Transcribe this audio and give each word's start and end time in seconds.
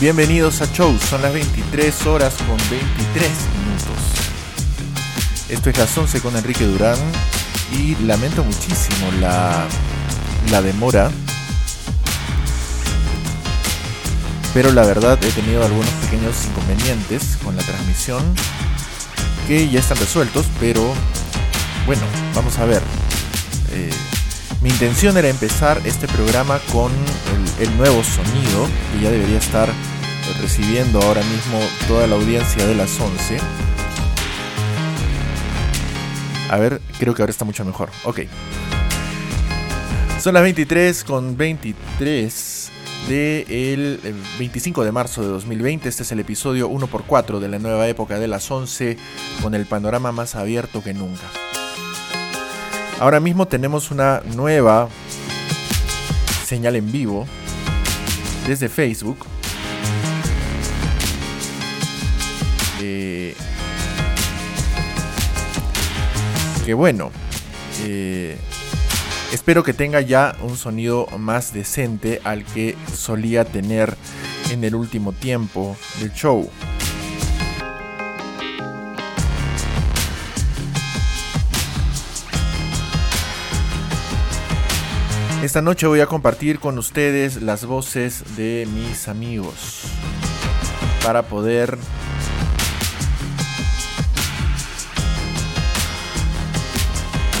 Bienvenidos 0.00 0.62
a 0.62 0.72
Show, 0.72 0.96
son 0.96 1.22
las 1.22 1.32
23 1.32 2.06
horas 2.06 2.32
con 2.46 2.56
23 2.70 3.30
minutos. 3.58 3.96
Esto 5.48 5.70
es 5.70 5.76
las 5.76 5.98
11 5.98 6.20
con 6.20 6.36
Enrique 6.36 6.64
Durán 6.64 6.96
y 7.72 7.96
lamento 8.04 8.44
muchísimo 8.44 9.10
la, 9.20 9.66
la 10.52 10.62
demora. 10.62 11.10
Pero 14.54 14.70
la 14.70 14.86
verdad 14.86 15.18
he 15.20 15.32
tenido 15.32 15.64
algunos 15.64 15.90
pequeños 16.04 16.46
inconvenientes 16.46 17.36
con 17.42 17.56
la 17.56 17.62
transmisión 17.64 18.22
que 19.48 19.68
ya 19.68 19.80
están 19.80 19.98
resueltos, 19.98 20.46
pero 20.60 20.94
bueno, 21.86 22.02
vamos 22.36 22.56
a 22.58 22.66
ver. 22.66 22.82
Eh, 23.72 23.90
mi 24.60 24.70
intención 24.70 25.16
era 25.16 25.28
empezar 25.28 25.80
este 25.84 26.08
programa 26.08 26.58
con 26.72 26.90
el, 27.60 27.76
nuevo 27.76 28.02
sonido 28.02 28.66
que 28.92 29.04
ya 29.04 29.10
debería 29.10 29.38
estar 29.38 29.68
recibiendo 30.40 31.00
ahora 31.02 31.22
mismo 31.22 31.60
toda 31.86 32.06
la 32.06 32.16
audiencia 32.16 32.66
de 32.66 32.74
las 32.74 32.98
11. 32.98 33.38
A 36.50 36.56
ver, 36.56 36.80
creo 36.98 37.14
que 37.14 37.22
ahora 37.22 37.30
está 37.30 37.44
mucho 37.44 37.64
mejor. 37.64 37.90
Ok. 38.04 38.20
Son 40.20 40.34
las 40.34 40.42
23 40.42 41.04
con 41.04 41.36
23 41.36 42.70
del 43.08 44.00
25 44.38 44.84
de 44.84 44.92
marzo 44.92 45.22
de 45.22 45.28
2020. 45.28 45.88
Este 45.88 46.02
es 46.02 46.12
el 46.12 46.20
episodio 46.20 46.68
1x4 46.70 47.38
de 47.38 47.48
la 47.48 47.58
nueva 47.58 47.86
época 47.88 48.18
de 48.18 48.28
las 48.28 48.50
11 48.50 48.96
con 49.42 49.54
el 49.54 49.66
panorama 49.66 50.12
más 50.12 50.34
abierto 50.34 50.82
que 50.82 50.94
nunca. 50.94 51.22
Ahora 52.98 53.20
mismo 53.20 53.46
tenemos 53.46 53.90
una 53.90 54.22
nueva 54.34 54.88
señal 56.44 56.76
en 56.76 56.90
vivo 56.90 57.26
desde 58.46 58.68
Facebook. 58.68 59.18
Que 66.68 66.74
bueno, 66.74 67.10
eh, 67.84 68.36
espero 69.32 69.62
que 69.62 69.72
tenga 69.72 70.02
ya 70.02 70.36
un 70.42 70.58
sonido 70.58 71.06
más 71.16 71.54
decente 71.54 72.20
al 72.24 72.44
que 72.44 72.76
solía 72.94 73.46
tener 73.46 73.96
en 74.50 74.62
el 74.64 74.74
último 74.74 75.14
tiempo 75.14 75.78
del 75.98 76.12
show. 76.12 76.50
Esta 85.42 85.62
noche 85.62 85.86
voy 85.86 86.00
a 86.00 86.06
compartir 86.06 86.60
con 86.60 86.76
ustedes 86.76 87.40
las 87.40 87.64
voces 87.64 88.36
de 88.36 88.68
mis 88.74 89.08
amigos 89.08 89.84
para 91.02 91.22
poder 91.22 91.78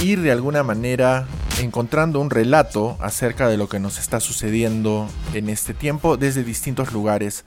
ir 0.02 0.20
de 0.20 0.30
alguna 0.30 0.62
manera 0.62 1.26
encontrando 1.60 2.20
un 2.20 2.30
relato 2.30 2.96
acerca 3.00 3.48
de 3.48 3.56
lo 3.56 3.68
que 3.68 3.80
nos 3.80 3.98
está 3.98 4.20
sucediendo 4.20 5.08
en 5.34 5.48
este 5.48 5.74
tiempo 5.74 6.16
desde 6.16 6.44
distintos 6.44 6.92
lugares 6.92 7.44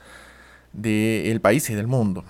del 0.73 1.40
país 1.40 1.69
y 1.69 1.75
del 1.75 1.88
mundo. 1.88 2.25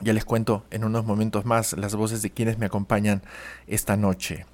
Ya 0.00 0.14
les 0.14 0.24
cuento 0.24 0.64
en 0.70 0.84
unos 0.84 1.04
momentos 1.04 1.44
más 1.44 1.74
las 1.74 1.94
voces 1.94 2.22
de 2.22 2.30
quienes 2.30 2.58
me 2.58 2.66
acompañan 2.66 3.22
esta 3.66 3.96
noche. 3.96 4.46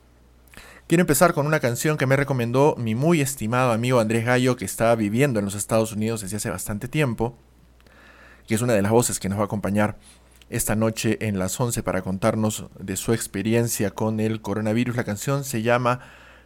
Quiero 0.89 1.03
empezar 1.03 1.33
con 1.33 1.47
una 1.47 1.61
canción 1.61 1.97
que 1.97 2.07
me 2.07 2.17
recomendó 2.17 2.75
mi 2.77 2.97
muy 2.97 3.21
estimado 3.21 3.71
amigo 3.71 4.01
Andrés 4.01 4.25
Gallo, 4.25 4.57
que 4.57 4.65
está 4.65 4.93
viviendo 4.97 5.39
en 5.39 5.45
los 5.45 5.55
Estados 5.55 5.93
Unidos 5.93 6.23
desde 6.23 6.39
hace 6.39 6.51
bastante 6.51 6.89
tiempo, 6.89 7.39
que 8.49 8.57
es 8.57 8.63
una 8.63 8.73
de 8.73 8.83
las 8.83 8.91
voces 8.91 9.21
que 9.21 9.29
nos 9.29 9.39
va 9.39 9.43
a 9.43 9.47
acompañar 9.47 9.97
esta 10.51 10.75
noche 10.77 11.17
en 11.21 11.39
las 11.39 11.59
11 11.59 11.83
para 11.83 12.03
contarnos 12.03 12.67
de 12.79 12.97
su 12.97 13.13
experiencia 13.13 13.93
con 13.93 14.21
el 14.21 14.43
coronavirus. 14.43 14.97
La 14.97 15.05
canción 15.05 15.45
se 15.45 15.63
llama 15.63 16.01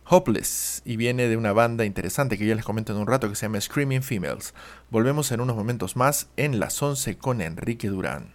Hopeless 0.07 0.83
y 0.85 0.97
viene 0.97 1.27
de 1.29 1.37
una 1.39 1.53
banda 1.53 1.87
interesante 1.87 2.37
que 2.37 2.47
ya 2.47 2.55
les 2.55 2.65
comento 2.65 2.93
en 2.93 2.99
un 2.99 3.07
rato 3.07 3.29
que 3.29 3.35
se 3.35 3.47
llama 3.47 3.61
Screaming 3.61 4.03
Females. 4.03 4.55
Volvemos 4.91 5.33
en 5.33 5.41
unos 5.41 5.57
momentos 5.57 5.97
más 5.97 6.29
en 6.37 6.61
las 6.61 6.81
11 6.83 7.17
con 7.17 7.41
Enrique 7.41 7.89
Durán. 7.89 8.34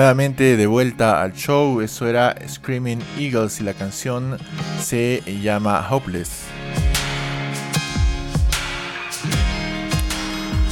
Nuevamente 0.00 0.56
de 0.56 0.66
vuelta 0.66 1.20
al 1.20 1.34
show, 1.34 1.82
eso 1.82 2.08
era 2.08 2.34
Screaming 2.48 3.02
Eagles 3.18 3.60
y 3.60 3.64
la 3.64 3.74
canción 3.74 4.38
se 4.80 5.20
llama 5.42 5.86
Hopeless. 5.90 6.44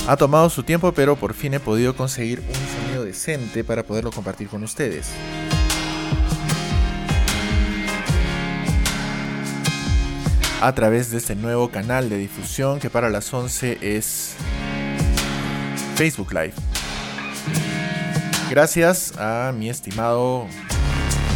Ha 0.06 0.16
tomado 0.16 0.48
su 0.48 0.62
tiempo, 0.62 0.92
pero 0.92 1.14
por 1.16 1.34
fin 1.34 1.52
he 1.52 1.60
podido 1.60 1.94
conseguir 1.94 2.40
un 2.40 2.80
sonido 2.86 3.04
decente 3.04 3.64
para 3.64 3.82
poderlo 3.82 4.12
compartir 4.12 4.48
con 4.48 4.64
ustedes. 4.64 5.10
A 10.62 10.74
través 10.74 11.10
de 11.10 11.18
este 11.18 11.34
nuevo 11.34 11.68
canal 11.70 12.08
de 12.08 12.16
difusión 12.16 12.80
que 12.80 12.88
para 12.88 13.10
las 13.10 13.34
11 13.34 13.76
es 13.82 14.36
Facebook 15.96 16.32
Live. 16.32 16.54
Gracias 18.50 19.12
a 19.18 19.52
mi 19.54 19.68
estimado 19.68 20.46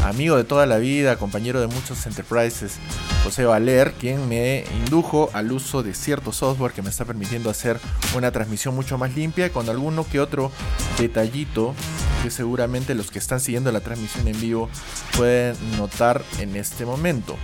amigo 0.02 0.38
de 0.38 0.44
toda 0.44 0.64
la 0.64 0.78
vida, 0.78 1.16
compañero 1.16 1.60
de 1.60 1.66
muchos 1.66 2.06
enterprises, 2.06 2.78
José 3.22 3.44
Valer, 3.44 3.92
quien 3.92 4.28
me 4.30 4.64
indujo 4.78 5.28
al 5.34 5.52
uso 5.52 5.82
de 5.82 5.92
cierto 5.92 6.32
software 6.32 6.72
que 6.72 6.80
me 6.80 6.88
está 6.88 7.04
permitiendo 7.04 7.50
hacer 7.50 7.78
una 8.16 8.32
transmisión 8.32 8.74
mucho 8.74 8.96
más 8.96 9.14
limpia 9.14 9.52
con 9.52 9.68
alguno 9.68 10.06
que 10.10 10.20
otro 10.20 10.50
detallito 10.98 11.74
que 12.22 12.30
seguramente 12.30 12.94
los 12.94 13.10
que 13.10 13.18
están 13.18 13.40
siguiendo 13.40 13.70
la 13.72 13.80
transmisión 13.80 14.26
en 14.26 14.40
vivo 14.40 14.70
pueden 15.14 15.56
notar 15.76 16.22
en 16.38 16.56
este 16.56 16.86
momento. 16.86 17.36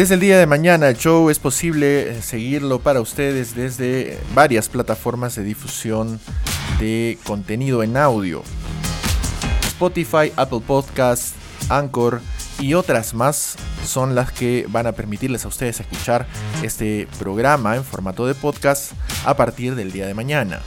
Desde 0.00 0.14
el 0.14 0.20
día 0.20 0.38
de 0.38 0.46
mañana 0.46 0.88
el 0.88 0.96
show 0.96 1.28
es 1.28 1.38
posible 1.38 2.08
eh, 2.08 2.22
seguirlo 2.22 2.78
para 2.78 3.02
ustedes 3.02 3.54
desde 3.54 4.18
varias 4.34 4.70
plataformas 4.70 5.34
de 5.34 5.44
difusión 5.44 6.18
de 6.78 7.18
contenido 7.24 7.82
en 7.82 7.98
audio. 7.98 8.42
Spotify, 9.66 10.32
Apple 10.36 10.62
Podcasts, 10.66 11.34
Anchor 11.68 12.22
y 12.58 12.72
otras 12.72 13.12
más 13.12 13.56
son 13.84 14.14
las 14.14 14.32
que 14.32 14.64
van 14.70 14.86
a 14.86 14.92
permitirles 14.92 15.44
a 15.44 15.48
ustedes 15.48 15.80
escuchar 15.80 16.26
este 16.62 17.06
programa 17.18 17.76
en 17.76 17.84
formato 17.84 18.26
de 18.26 18.34
podcast 18.34 18.92
a 19.26 19.36
partir 19.36 19.74
del 19.74 19.92
día 19.92 20.06
de 20.06 20.14
mañana. 20.14 20.62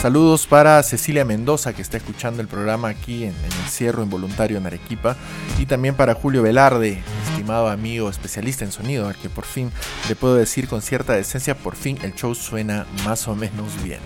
Saludos 0.00 0.46
para 0.46 0.80
Cecilia 0.84 1.24
Mendoza 1.24 1.72
que 1.72 1.82
está 1.82 1.96
escuchando 1.96 2.40
el 2.40 2.46
programa 2.46 2.86
aquí 2.86 3.24
en, 3.24 3.34
el 3.34 3.68
Cierro 3.68 4.04
Involuntario 4.04 4.56
en 4.56 4.64
Arequipa 4.64 5.16
y 5.58 5.66
también 5.66 5.96
para 5.96 6.14
Julio 6.14 6.40
Velarde, 6.40 7.02
estimado 7.28 7.68
amigo 7.68 8.08
especialista 8.08 8.64
en 8.64 8.70
sonido, 8.70 9.08
al 9.08 9.16
que 9.16 9.28
por 9.28 9.44
fin 9.44 9.72
le 10.08 10.14
puedo 10.14 10.36
decir 10.36 10.68
con 10.68 10.82
cierta 10.82 11.14
decencia, 11.14 11.56
por 11.56 11.74
fin 11.74 11.98
el 12.02 12.14
show 12.14 12.36
suena 12.36 12.86
más 13.04 13.26
o 13.26 13.34
menos 13.34 13.82
bien. 13.82 13.98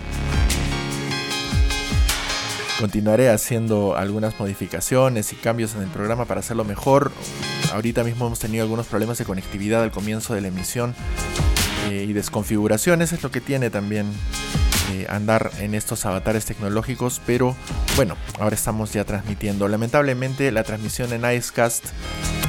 Continuaré 2.79 3.29
haciendo 3.29 3.95
algunas 3.95 4.39
modificaciones 4.39 5.31
y 5.31 5.35
cambios 5.35 5.75
en 5.75 5.83
el 5.83 5.89
programa 5.89 6.25
para 6.25 6.39
hacerlo 6.39 6.65
mejor. 6.65 7.11
Ahorita 7.71 8.03
mismo 8.03 8.25
hemos 8.25 8.39
tenido 8.39 8.63
algunos 8.63 8.87
problemas 8.87 9.19
de 9.19 9.25
conectividad 9.25 9.83
al 9.83 9.91
comienzo 9.91 10.33
de 10.33 10.41
la 10.41 10.47
emisión 10.47 10.95
eh, 11.91 12.07
y 12.09 12.13
desconfiguraciones, 12.13 13.13
es 13.13 13.21
lo 13.21 13.29
que 13.29 13.41
tiene 13.41 13.69
también 13.69 14.07
eh, 14.93 15.07
andar 15.09 15.49
en 15.59 15.73
estos 15.73 16.05
avatares 16.05 16.45
tecnológicos, 16.45 17.19
pero 17.25 17.55
bueno, 17.95 18.15
ahora 18.39 18.53
estamos 18.53 18.93
ya 18.93 19.03
transmitiendo. 19.03 19.67
Lamentablemente 19.67 20.51
la 20.51 20.63
transmisión 20.63 21.11
en 21.13 21.21
Icecast 21.29 21.85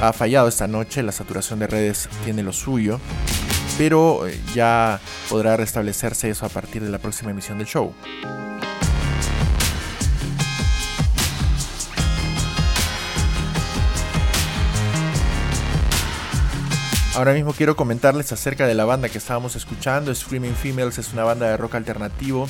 ha 0.02 0.12
fallado 0.12 0.48
esta 0.48 0.66
noche, 0.66 1.02
la 1.02 1.12
saturación 1.12 1.58
de 1.58 1.66
redes 1.66 2.08
tiene 2.24 2.42
lo 2.42 2.52
suyo, 2.52 3.00
pero 3.78 4.26
eh, 4.26 4.38
ya 4.54 5.00
podrá 5.30 5.56
restablecerse 5.56 6.28
eso 6.28 6.44
a 6.44 6.50
partir 6.50 6.82
de 6.82 6.90
la 6.90 6.98
próxima 6.98 7.30
emisión 7.30 7.56
del 7.58 7.66
show. 7.66 7.94
Ahora 17.16 17.32
mismo 17.32 17.52
quiero 17.52 17.76
comentarles 17.76 18.32
acerca 18.32 18.66
de 18.66 18.74
la 18.74 18.84
banda 18.84 19.08
que 19.08 19.18
estábamos 19.18 19.54
escuchando. 19.54 20.12
Screaming 20.12 20.56
Females 20.56 20.98
es 20.98 21.12
una 21.12 21.22
banda 21.22 21.48
de 21.48 21.56
rock 21.56 21.76
alternativo 21.76 22.48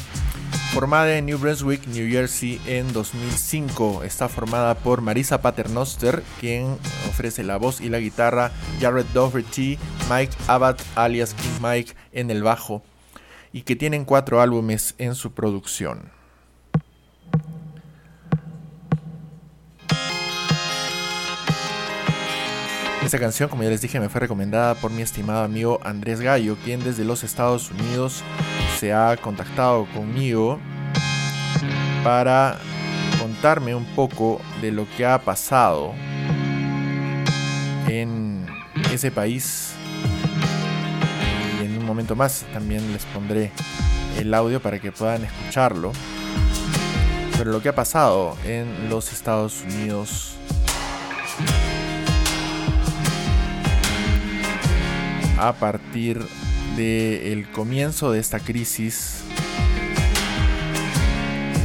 formada 0.72 1.18
en 1.18 1.26
New 1.26 1.38
Brunswick, 1.38 1.86
New 1.86 2.10
Jersey 2.10 2.58
en 2.66 2.90
2005. 2.94 4.04
Está 4.04 4.30
formada 4.30 4.74
por 4.74 5.02
Marisa 5.02 5.42
Paternoster, 5.42 6.22
quien 6.40 6.78
ofrece 7.10 7.44
la 7.44 7.58
voz 7.58 7.82
y 7.82 7.90
la 7.90 7.98
guitarra, 7.98 8.52
Jared 8.80 9.04
Doherty, 9.12 9.78
Mike 10.10 10.32
Abbott 10.46 10.80
alias 10.94 11.34
King 11.34 11.60
Mike 11.62 11.92
en 12.12 12.30
el 12.30 12.42
bajo 12.42 12.82
y 13.52 13.62
que 13.62 13.76
tienen 13.76 14.06
cuatro 14.06 14.40
álbumes 14.40 14.94
en 14.96 15.14
su 15.14 15.32
producción. 15.32 16.13
Esta 23.04 23.18
canción, 23.18 23.50
como 23.50 23.62
ya 23.62 23.68
les 23.68 23.82
dije, 23.82 24.00
me 24.00 24.08
fue 24.08 24.22
recomendada 24.22 24.74
por 24.74 24.90
mi 24.90 25.02
estimado 25.02 25.44
amigo 25.44 25.78
Andrés 25.84 26.22
Gallo, 26.22 26.56
quien 26.64 26.82
desde 26.82 27.04
los 27.04 27.22
Estados 27.22 27.70
Unidos 27.70 28.22
se 28.80 28.94
ha 28.94 29.14
contactado 29.18 29.86
conmigo 29.94 30.58
para 32.02 32.58
contarme 33.20 33.74
un 33.74 33.84
poco 33.94 34.40
de 34.62 34.72
lo 34.72 34.86
que 34.96 35.04
ha 35.04 35.18
pasado 35.18 35.92
en 37.88 38.46
ese 38.90 39.10
país. 39.10 39.74
Y 41.60 41.66
en 41.66 41.76
un 41.76 41.84
momento 41.84 42.16
más 42.16 42.46
también 42.54 42.90
les 42.94 43.04
pondré 43.04 43.52
el 44.18 44.32
audio 44.32 44.60
para 44.60 44.80
que 44.80 44.92
puedan 44.92 45.24
escucharlo. 45.24 45.92
Pero 47.36 47.52
lo 47.52 47.60
que 47.60 47.68
ha 47.68 47.74
pasado 47.74 48.34
en 48.46 48.88
los 48.88 49.12
Estados 49.12 49.62
Unidos 49.62 50.36
a 55.48 55.52
partir 55.52 56.24
del 56.74 57.50
comienzo 57.50 58.10
de 58.10 58.18
esta 58.18 58.40
crisis 58.40 59.20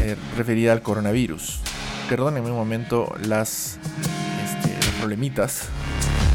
eh, 0.01 0.17
referida 0.35 0.73
al 0.73 0.81
coronavirus. 0.81 1.61
Perdónenme 2.09 2.51
un 2.51 2.57
momento 2.57 3.15
las 3.23 3.79
este, 4.43 4.75
los 4.85 4.95
problemitas, 4.95 5.69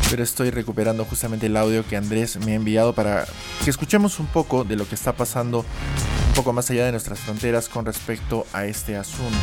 pero 0.09 0.23
estoy 0.23 0.51
recuperando 0.51 1.05
justamente 1.05 1.47
el 1.47 1.57
audio 1.59 1.87
que 1.87 1.99
Andrés 1.99 2.39
me 2.39 2.53
ha 2.53 2.55
enviado 2.55 2.95
para 2.95 3.27
que 3.63 3.69
escuchemos 3.69 4.21
un 4.21 4.27
poco 4.27 4.65
de 4.65 4.77
lo 4.77 4.89
que 4.89 4.95
está 4.95 5.13
pasando 5.13 5.67
un 6.29 6.35
poco 6.35 6.55
más 6.55 6.71
allá 6.71 6.87
de 6.87 6.93
nuestras 6.93 7.21
fronteras 7.21 7.69
con 7.69 7.85
respecto 7.85 8.47
a 8.55 8.65
este 8.65 8.97
asunto. 8.97 9.39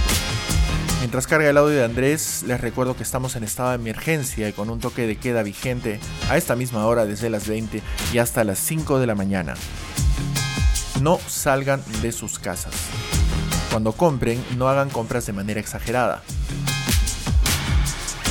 Mientras 1.01 1.25
carga 1.25 1.50
el 1.50 1.58
audio 1.58 1.77
de 1.77 1.84
Andrés, 1.84 2.43
les 2.46 2.62
recuerdo 2.62 2.96
que 2.96 3.01
estamos 3.01 3.36
en 3.36 3.43
estado 3.43 3.70
de 3.70 3.75
emergencia 3.75 4.48
y 4.48 4.53
con 4.53 4.70
un 4.70 4.79
toque 4.79 5.08
de 5.08 5.15
queda 5.15 5.41
vigente 5.41 6.00
a 6.29 6.38
esta 6.38 6.55
misma 6.55 6.86
hora 6.86 7.08
desde 7.08 7.31
las 7.31 7.48
20 7.48 7.81
y 8.13 8.20
hasta 8.20 8.43
las 8.43 8.60
5 8.60 9.00
de 9.00 9.08
la 9.08 9.15
mañana. 9.15 9.55
No 11.01 11.17
salgan 11.27 11.81
de 12.03 12.12
sus 12.12 12.38
casas. 12.38 12.75
Cuando 13.72 13.93
compren, 13.93 14.46
no 14.60 14.70
hagan 14.70 14.91
compras 14.91 15.25
de 15.25 15.34
manera 15.34 15.60
exagerada. 15.60 16.22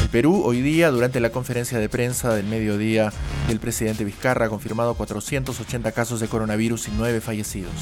El 0.03 0.09
Perú 0.11 0.43
hoy 0.45 0.63
día, 0.63 0.93
durante 0.93 1.19
la 1.19 1.31
conferencia 1.31 1.77
de 1.77 1.89
prensa 1.89 2.37
del 2.37 2.47
mediodía 2.47 3.13
del 3.49 3.59
presidente 3.59 4.05
Vizcarra, 4.05 4.47
ha 4.47 4.49
confirmado 4.49 4.95
480 4.95 5.91
casos 5.91 6.21
de 6.21 6.29
coronavirus 6.29 6.87
y 6.87 6.93
9 6.97 7.21
fallecidos. 7.21 7.73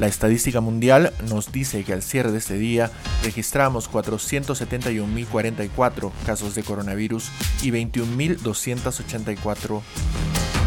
La 0.00 0.06
estadística 0.06 0.60
mundial 0.60 1.12
nos 1.28 1.50
dice 1.50 1.82
que 1.82 1.92
al 1.92 2.02
cierre 2.02 2.30
de 2.30 2.38
este 2.38 2.54
día 2.54 2.92
registramos 3.24 3.90
471.044 3.90 6.12
casos 6.24 6.54
de 6.54 6.62
coronavirus 6.62 7.30
y 7.62 7.72
21.284 7.72 9.82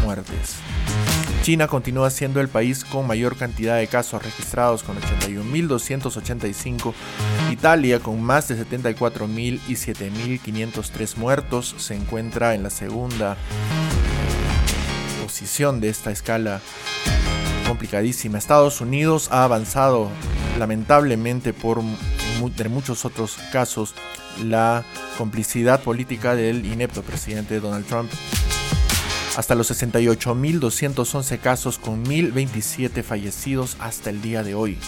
muertes. 0.04 0.56
China 1.42 1.66
continúa 1.66 2.10
siendo 2.10 2.42
el 2.42 2.48
país 2.48 2.84
con 2.84 3.06
mayor 3.06 3.38
cantidad 3.38 3.78
de 3.78 3.86
casos 3.86 4.22
registrados 4.22 4.82
con 4.82 5.00
81.285. 5.00 6.92
Italia 7.50 8.00
con 8.00 8.22
más 8.22 8.48
de 8.48 8.56
74.000 8.56 9.60
y 9.66 9.72
7.503 9.72 11.16
muertos 11.16 11.74
se 11.78 11.94
encuentra 11.94 12.54
en 12.54 12.62
la 12.62 12.70
segunda 12.70 13.38
posición 15.22 15.80
de 15.80 15.88
esta 15.88 16.10
escala 16.10 16.60
Estados 18.36 18.80
Unidos 18.80 19.28
ha 19.30 19.44
avanzado 19.44 20.10
lamentablemente 20.58 21.52
por 21.52 21.80
entre 22.40 22.68
muchos 22.68 23.04
otros 23.04 23.36
casos 23.52 23.94
la 24.42 24.84
complicidad 25.18 25.82
política 25.82 26.34
del 26.34 26.64
inepto 26.64 27.02
presidente 27.02 27.60
Donald 27.60 27.86
Trump. 27.86 28.10
Hasta 29.36 29.54
los 29.54 29.70
68.211 29.70 31.38
casos 31.38 31.78
con 31.78 32.04
1.027 32.04 33.02
fallecidos 33.02 33.76
hasta 33.80 34.10
el 34.10 34.20
día 34.20 34.42
de 34.42 34.54
hoy. 34.54 34.78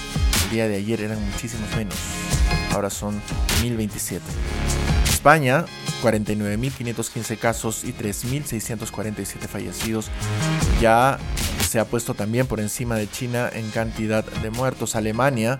El 0.44 0.50
día 0.50 0.68
de 0.68 0.76
ayer 0.76 1.00
eran 1.00 1.24
muchísimos 1.30 1.74
menos. 1.76 1.96
Ahora 2.72 2.90
son 2.90 3.20
1027. 3.62 4.22
España, 5.08 5.64
49.515 6.02 7.38
casos 7.38 7.84
y 7.84 7.92
3.647 7.94 9.48
fallecidos. 9.48 10.10
Ya 10.82 11.18
se 11.75 11.81
ha 11.81 11.85
puesto 11.87 12.14
también 12.14 12.47
por 12.47 12.61
encima 12.61 12.95
de 12.95 13.11
China 13.11 13.50
en 13.52 13.69
cantidad 13.73 14.25
de 14.25 14.50
muertos. 14.50 14.95
Alemania, 14.95 15.59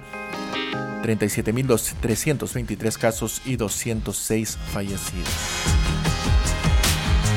37.323 1.02 2.97
casos 2.97 3.42
y 3.44 3.56
206 3.56 4.56
fallecidos. 4.73 5.28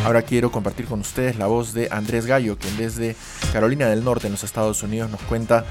Ahora 0.05 0.21
quiero 0.21 0.51
compartir 0.51 0.85
con 0.85 0.99
ustedes 0.99 1.37
la 1.37 1.47
voz 1.47 1.73
de 1.73 1.87
Andrés 1.89 2.27
Gallo, 2.27 2.59
quien 2.59 2.77
desde 2.77 3.15
Carolina 3.51 3.87
del 3.87 4.03
Norte 4.03 4.27
en 4.27 4.33
los 4.33 4.43
Estados 4.43 4.83
Unidos 4.83 5.09
nos 5.09 5.21
cuenta 5.21 5.65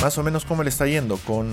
más 0.00 0.16
o 0.16 0.22
menos 0.22 0.46
cómo 0.46 0.62
le 0.62 0.70
está 0.70 0.86
yendo 0.86 1.18
con 1.18 1.50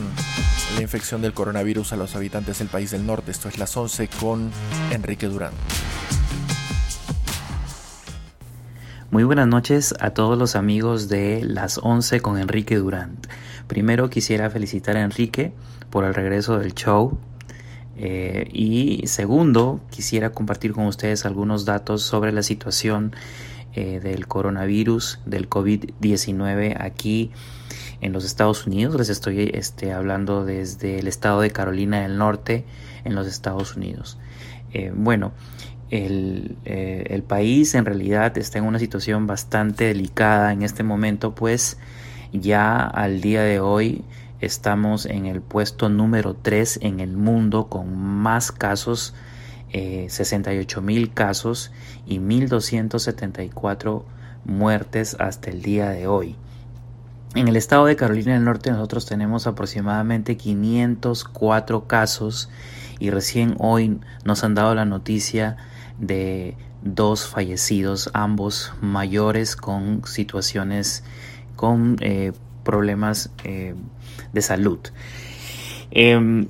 la 0.77 0.81
infección 0.81 1.21
del 1.21 1.33
coronavirus 1.33 1.91
a 1.91 1.98
los 1.98 2.15
habitantes 2.15 2.59
del 2.59 2.69
país 2.69 2.91
del 2.91 3.05
norte. 3.05 3.31
Esto 3.31 3.50
es 3.50 3.57
las 3.57 3.75
11 3.75 4.07
con 4.17 4.50
Enrique 4.91 5.27
Durán. 5.27 5.51
Muy 9.11 9.23
buenas 9.23 9.47
noches 9.47 9.95
a 9.99 10.11
todos 10.11 10.37
los 10.37 10.55
amigos 10.55 11.09
de 11.09 11.43
las 11.43 11.79
11 11.81 12.19
con 12.19 12.37
Enrique 12.37 12.75
Durán. 12.75 13.17
Primero 13.65 14.11
quisiera 14.11 14.51
felicitar 14.51 14.97
a 14.97 15.01
Enrique 15.01 15.51
por 15.89 16.03
el 16.05 16.13
regreso 16.13 16.59
del 16.59 16.75
show. 16.75 17.17
Eh, 17.97 18.47
y 18.53 19.07
segundo, 19.07 19.81
quisiera 19.89 20.31
compartir 20.31 20.73
con 20.73 20.85
ustedes 20.85 21.25
algunos 21.25 21.65
datos 21.65 22.03
sobre 22.03 22.31
la 22.31 22.43
situación 22.43 23.15
eh, 23.73 23.99
del 23.99 24.27
coronavirus, 24.27 25.19
del 25.25 25.49
COVID-19 25.49 26.79
aquí 26.79 27.31
en 28.01 28.13
los 28.13 28.25
Estados 28.25 28.67
Unidos. 28.67 28.95
Les 28.95 29.09
estoy 29.09 29.49
este, 29.55 29.91
hablando 29.91 30.45
desde 30.45 30.99
el 30.99 31.07
estado 31.07 31.41
de 31.41 31.49
Carolina 31.49 32.01
del 32.01 32.19
Norte 32.19 32.63
en 33.05 33.15
los 33.15 33.25
Estados 33.25 33.75
Unidos. 33.75 34.19
Eh, 34.71 34.93
bueno, 34.95 35.31
el, 35.89 36.55
eh, 36.65 37.05
el, 37.10 37.24
país 37.24 37.74
en 37.75 37.86
realidad 37.86 38.38
está 38.38 38.60
en 38.60 38.65
una 38.65 38.79
situación 38.79 39.27
bastante 39.27 39.86
delicada 39.86 40.53
en 40.53 40.62
este 40.62 40.84
momento, 40.84 41.34
pues 41.34 41.77
ya 42.31 42.81
al 42.81 43.22
día 43.22 43.41
de 43.41 43.60
hoy 43.60 44.03
estamos 44.39 45.05
en 45.05 45.25
el 45.25 45.41
puesto 45.41 45.89
número 45.89 46.36
3 46.36 46.79
en 46.84 47.00
el 47.00 47.17
mundo 47.17 47.67
con 47.67 47.98
más 47.98 48.51
casos, 48.51 49.13
eh, 49.72 50.08
68 50.10 50.81
mil 50.81 51.13
casos 51.13 51.72
y 52.05 52.19
1.274 52.19 54.03
muertes 54.46 55.15
hasta 55.19 55.50
el 55.50 55.62
día 55.62 55.89
de 55.89 56.08
hoy. 56.08 56.36
En 57.36 57.48
el 57.48 57.55
estado 57.55 57.86
de 57.86 57.96
Carolina 57.96 58.34
del 58.34 58.43
Norte 58.43 58.72
nosotros 58.72 59.05
tenemos 59.05 59.46
aproximadamente 59.46 60.36
504 60.36 61.88
casos 61.88 62.50
y 63.00 63.12
recién 63.12 63.55
hoy 63.60 64.00
nos 64.24 64.43
han 64.43 64.55
dado 64.55 64.74
la 64.74 64.86
noticia 64.86 65.58
de 65.99 66.55
dos 66.81 67.27
fallecidos, 67.27 68.09
ambos 68.13 68.73
mayores 68.81 69.55
con 69.55 70.05
situaciones, 70.05 71.03
con 71.55 71.97
eh, 71.99 72.31
problemas 72.63 73.31
eh, 73.43 73.75
de 74.31 74.41
salud. 74.41 74.79
Em, 75.91 76.47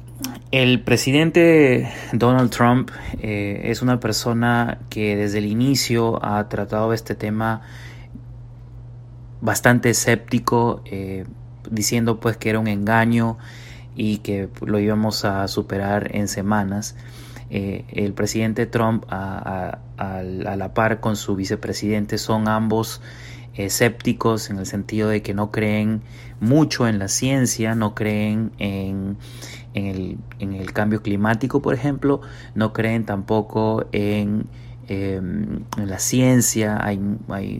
el 0.52 0.82
presidente 0.82 1.90
Donald 2.12 2.52
Trump 2.52 2.92
eh, 3.22 3.62
es 3.66 3.82
una 3.82 4.00
persona 4.00 4.80
que 4.90 5.16
desde 5.16 5.40
el 5.40 5.46
inicio 5.46 6.24
ha 6.24 6.48
tratado 6.50 6.94
este 6.94 7.16
tema 7.16 7.62
bastante 9.42 9.92
escéptico, 9.92 10.84
diciendo 11.72 12.20
pues 12.20 12.36
que 12.36 12.50
era 12.50 12.60
un 12.60 12.68
engaño 12.68 13.38
y 13.96 14.18
que 14.18 14.50
lo 14.62 14.80
íbamos 14.80 15.24
a 15.24 15.48
superar 15.48 16.14
en 16.14 16.28
semanas. 16.28 16.96
Eh, 17.50 17.86
el 17.90 18.14
presidente 18.14 18.66
Trump 18.66 19.06
a, 19.10 19.80
la 19.98 20.74
par 20.74 21.00
con 21.00 21.16
su 21.16 21.36
vicepresidente 21.36 22.18
son 22.18 22.48
ambos 22.48 23.02
escépticos 23.56 24.50
en 24.50 24.60
el 24.60 24.66
sentido 24.66 25.10
de 25.10 25.22
que 25.22 25.34
no 25.34 25.52
creen 25.52 26.02
mucho 26.40 26.88
en 26.88 27.00
la 27.00 27.08
ciencia, 27.08 27.76
no 27.76 27.96
creen 27.96 28.52
en, 28.60 29.18
el, 29.74 30.74
cambio 30.74 31.02
climático, 31.02 31.62
por 31.62 31.74
ejemplo, 31.74 32.22
no 32.56 32.72
creen 32.72 33.06
tampoco 33.06 33.86
en 33.92 34.48
Em, 34.90 35.66
en 35.78 35.88
la 35.88 36.00
ciencia, 36.00 36.82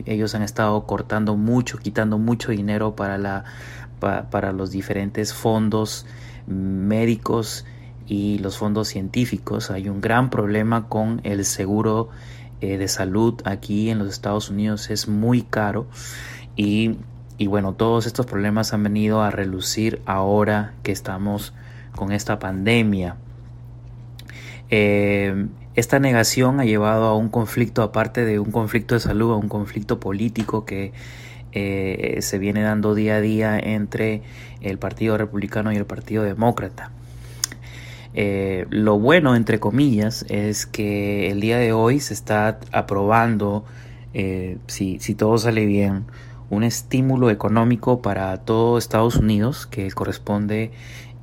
ellos 0.04 0.34
han 0.34 0.42
estado 0.42 0.84
cortando 0.84 1.36
mucho, 1.36 1.78
quitando 1.78 2.18
mucho 2.18 2.50
dinero 2.50 2.96
para, 2.96 3.18
la, 3.18 3.44
para 4.00 4.50
los 4.50 4.72
diferentes 4.72 5.32
fondos 5.32 6.06
médicos 6.48 7.64
y 8.10 8.38
los 8.38 8.58
fondos 8.58 8.88
científicos. 8.88 9.70
Hay 9.70 9.88
un 9.88 10.00
gran 10.00 10.30
problema 10.30 10.88
con 10.88 11.20
el 11.22 11.44
seguro 11.44 12.08
eh, 12.60 12.76
de 12.76 12.88
salud 12.88 13.40
aquí 13.44 13.88
en 13.88 14.00
los 14.00 14.08
Estados 14.08 14.50
Unidos, 14.50 14.90
es 14.90 15.06
muy 15.06 15.42
caro 15.42 15.86
y, 16.56 16.96
y 17.38 17.46
bueno, 17.46 17.72
todos 17.74 18.06
estos 18.06 18.26
problemas 18.26 18.74
han 18.74 18.82
venido 18.82 19.22
a 19.22 19.30
relucir 19.30 20.02
ahora 20.06 20.74
que 20.82 20.90
estamos 20.90 21.54
con 21.94 22.10
esta 22.10 22.40
pandemia. 22.40 23.14
Eh, 24.70 25.46
esta 25.76 26.00
negación 26.00 26.58
ha 26.58 26.64
llevado 26.64 27.04
a 27.06 27.16
un 27.16 27.28
conflicto, 27.28 27.80
aparte 27.84 28.24
de 28.24 28.40
un 28.40 28.50
conflicto 28.50 28.96
de 28.96 29.00
salud, 29.00 29.30
a 29.32 29.36
un 29.36 29.48
conflicto 29.48 30.00
político 30.00 30.64
que 30.64 30.92
eh, 31.52 32.18
se 32.22 32.38
viene 32.38 32.62
dando 32.62 32.96
día 32.96 33.16
a 33.16 33.20
día 33.20 33.56
entre 33.56 34.22
el 34.62 34.78
Partido 34.78 35.16
Republicano 35.16 35.70
y 35.70 35.76
el 35.76 35.86
Partido 35.86 36.24
Demócrata. 36.24 36.90
Eh, 38.14 38.66
lo 38.70 38.98
bueno, 38.98 39.36
entre 39.36 39.60
comillas, 39.60 40.24
es 40.28 40.66
que 40.66 41.30
el 41.30 41.40
día 41.40 41.58
de 41.58 41.72
hoy 41.72 42.00
se 42.00 42.14
está 42.14 42.58
aprobando, 42.72 43.64
si, 44.66 44.98
si 44.98 45.14
todo 45.14 45.38
sale 45.38 45.66
bien, 45.66 46.06
un 46.50 46.64
estímulo 46.64 47.30
económico 47.30 48.02
para 48.02 48.36
todo 48.38 48.76
Estados 48.76 49.16
Unidos 49.16 49.66
que 49.66 49.90
corresponde 49.92 50.72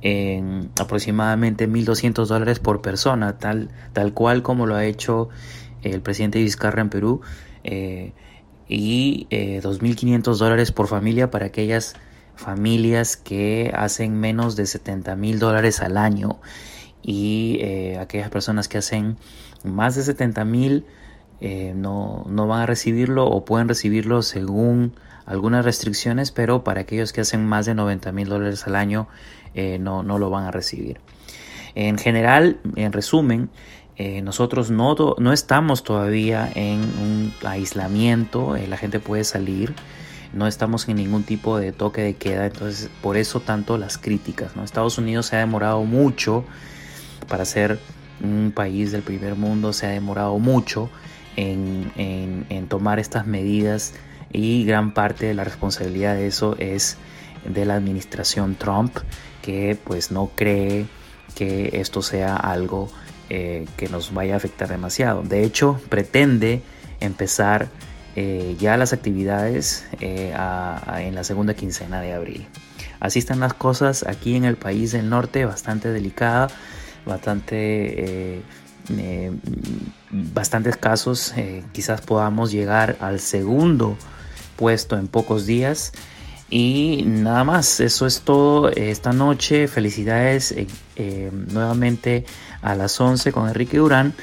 en 0.00 0.70
aproximadamente 0.80 1.68
1.200 1.68 2.26
dólares 2.26 2.60
por 2.60 2.80
persona, 2.80 3.38
tal, 3.38 3.68
tal 3.92 4.12
cual 4.14 4.42
como 4.42 4.66
lo 4.66 4.74
ha 4.74 4.84
hecho 4.84 5.28
el 5.82 6.00
presidente 6.00 6.38
Vizcarra 6.40 6.80
en 6.80 6.88
Perú, 6.88 7.20
eh, 7.64 8.12
y 8.68 9.26
eh, 9.30 9.60
2.500 9.62 10.36
dólares 10.36 10.72
por 10.72 10.88
familia 10.88 11.30
para 11.30 11.46
aquellas 11.46 11.94
familias 12.36 13.16
que 13.16 13.72
hacen 13.74 14.18
menos 14.18 14.56
de 14.56 14.66
70 14.66 15.16
mil 15.16 15.38
dólares 15.38 15.80
al 15.80 15.96
año 15.96 16.38
y 17.02 17.58
eh, 17.60 17.98
aquellas 17.98 18.30
personas 18.30 18.68
que 18.68 18.78
hacen 18.78 19.16
más 19.64 19.94
de 19.94 20.02
70 20.02 20.44
mil 20.44 20.84
eh, 21.40 21.72
no, 21.76 22.24
no 22.28 22.46
van 22.46 22.62
a 22.62 22.66
recibirlo 22.66 23.26
o 23.26 23.44
pueden 23.44 23.68
recibirlo 23.68 24.22
según 24.22 24.94
algunas 25.24 25.64
restricciones, 25.64 26.32
pero 26.32 26.64
para 26.64 26.82
aquellos 26.82 27.12
que 27.12 27.20
hacen 27.20 27.46
más 27.46 27.66
de 27.66 27.74
90 27.74 28.12
mil 28.12 28.28
dólares 28.28 28.66
al 28.66 28.76
año 28.76 29.08
eh, 29.54 29.78
no, 29.78 30.02
no, 30.02 30.18
lo 30.18 30.30
van 30.30 30.44
a 30.44 30.50
recibir. 30.50 31.00
En 31.74 31.98
general, 31.98 32.58
en 32.76 32.92
resumen, 32.92 33.50
nosotros 34.22 34.70
no, 34.70 34.94
no, 35.18 35.32
estamos 35.32 35.82
todavía 35.82 36.48
en 36.54 36.80
un 36.80 37.32
aislamiento, 37.44 38.56
la 38.68 38.76
gente 38.76 39.00
puede 39.00 39.24
salir, 39.24 39.74
no 40.32 40.46
estamos 40.46 40.88
en 40.88 40.96
ningún 40.96 41.24
tipo 41.24 41.58
de 41.58 41.72
toque 41.72 42.02
de 42.02 42.14
queda, 42.14 42.46
entonces 42.46 42.90
por 43.02 43.16
eso 43.16 43.40
tanto 43.40 43.78
las 43.78 43.98
críticas. 43.98 44.56
¿no? 44.56 44.64
Estados 44.64 44.98
Unidos 44.98 45.26
se 45.26 45.36
ha 45.36 45.40
demorado 45.40 45.82
mucho 45.84 46.44
para 47.28 47.44
ser 47.44 47.78
un 48.22 48.52
país 48.54 48.92
del 48.92 49.02
primer 49.02 49.34
mundo, 49.34 49.72
se 49.72 49.86
ha 49.86 49.90
demorado 49.90 50.38
mucho 50.38 50.90
en, 51.36 52.66
tomar 52.68 52.98
estas 52.98 53.26
medidas 53.26 53.94
y 54.32 54.64
gran 54.64 54.92
parte 54.92 55.26
de 55.26 55.34
la 55.34 55.44
responsabilidad 55.44 56.14
de 56.14 56.26
eso 56.26 56.56
es 56.58 56.96
de 57.44 57.64
la 57.64 57.74
administración 57.74 58.56
Trump 58.56 58.96
que 59.42 59.78
pues 59.84 60.10
no 60.10 60.30
cree 60.34 60.86
que 61.34 61.80
esto 61.80 62.02
sea 62.02 62.36
algo 62.36 62.90
eh, 63.30 63.66
que 63.76 63.88
nos 63.88 64.12
vaya 64.12 64.34
a 64.34 64.36
afectar 64.38 64.68
demasiado. 64.68 65.22
De 65.22 65.44
hecho, 65.44 65.80
pretende 65.88 66.62
empezar 67.00 67.68
eh, 68.16 68.56
ya 68.58 68.76
las 68.76 68.92
actividades 68.92 69.86
eh, 70.00 70.34
en 70.96 71.14
la 71.14 71.24
segunda 71.24 71.54
quincena 71.54 72.00
de 72.00 72.12
abril. 72.12 72.46
Así 73.00 73.20
están 73.20 73.38
las 73.38 73.54
cosas 73.54 74.04
aquí 74.06 74.34
en 74.34 74.44
el 74.44 74.56
país 74.56 74.92
del 74.92 75.08
norte, 75.08 75.44
bastante 75.44 75.92
delicada, 75.92 76.48
bastante, 77.08 78.42
bastantes 80.10 80.76
casos. 80.76 81.34
quizás 81.72 82.00
podamos 82.00 82.52
llegar 82.52 82.96
al 83.00 83.18
segundo 83.18 83.96
puesto 84.56 84.98
en 84.98 85.08
pocos 85.08 85.46
días. 85.46 85.92
Y 86.50 87.04
nada 87.06 87.44
más, 87.44 87.80
eso 87.80 88.06
es 88.06 88.22
todo 88.22 88.70
esta 88.70 89.12
noche. 89.12 89.68
Felicidades 89.68 90.52
eh, 90.52 90.66
eh, 90.96 91.30
nuevamente 91.32 92.24
a 92.62 92.74
las 92.74 92.98
11 93.00 93.32
con 93.32 93.48
Enrique 93.48 93.78
Durán. 93.78 94.14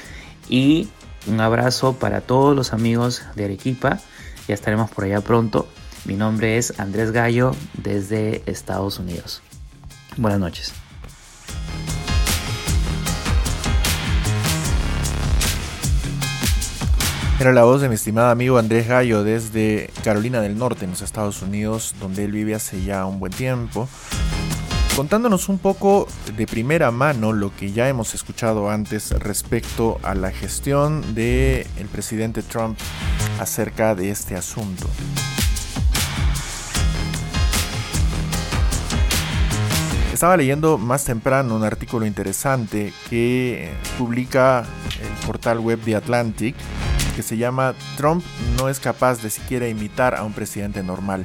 Y 0.48 0.88
un 1.26 1.40
abrazo 1.40 1.94
para 1.94 2.20
todos 2.20 2.54
los 2.54 2.72
amigos 2.72 3.22
de 3.34 3.44
Arequipa. 3.44 4.00
Ya 4.48 4.54
estaremos 4.54 4.90
por 4.90 5.04
allá 5.04 5.20
pronto. 5.20 5.68
Mi 6.04 6.14
nombre 6.14 6.58
es 6.58 6.78
Andrés 6.78 7.10
Gallo 7.10 7.54
desde 7.74 8.42
Estados 8.46 8.98
Unidos. 8.98 9.42
Buenas 10.16 10.38
noches. 10.38 10.85
Era 17.38 17.52
la 17.52 17.64
voz 17.64 17.82
de 17.82 17.90
mi 17.90 17.96
estimado 17.96 18.30
amigo 18.30 18.56
Andrés 18.56 18.88
Gallo 18.88 19.22
desde 19.22 19.90
Carolina 20.02 20.40
del 20.40 20.56
Norte, 20.56 20.86
en 20.86 20.92
los 20.92 21.02
Estados 21.02 21.42
Unidos, 21.42 21.94
donde 22.00 22.24
él 22.24 22.32
vive 22.32 22.54
hace 22.54 22.82
ya 22.82 23.04
un 23.04 23.20
buen 23.20 23.30
tiempo, 23.30 23.90
contándonos 24.96 25.50
un 25.50 25.58
poco 25.58 26.08
de 26.34 26.46
primera 26.46 26.90
mano 26.90 27.34
lo 27.34 27.54
que 27.54 27.72
ya 27.72 27.90
hemos 27.90 28.14
escuchado 28.14 28.70
antes 28.70 29.10
respecto 29.10 30.00
a 30.02 30.14
la 30.14 30.30
gestión 30.30 31.14
del 31.14 31.66
el 31.76 31.88
presidente 31.92 32.42
Trump 32.42 32.78
acerca 33.38 33.94
de 33.94 34.08
este 34.08 34.34
asunto. 34.34 34.88
Estaba 40.10 40.38
leyendo 40.38 40.78
más 40.78 41.04
temprano 41.04 41.54
un 41.54 41.64
artículo 41.64 42.06
interesante 42.06 42.94
que 43.10 43.70
publica 43.98 44.64
el 45.02 45.26
portal 45.26 45.58
web 45.60 45.78
The 45.84 45.96
Atlantic 45.96 46.56
que 47.16 47.22
se 47.22 47.38
llama 47.38 47.74
Trump 47.96 48.22
no 48.58 48.68
es 48.68 48.78
capaz 48.78 49.22
de 49.22 49.30
siquiera 49.30 49.66
imitar 49.66 50.14
a 50.14 50.22
un 50.22 50.34
presidente 50.34 50.82
normal, 50.82 51.24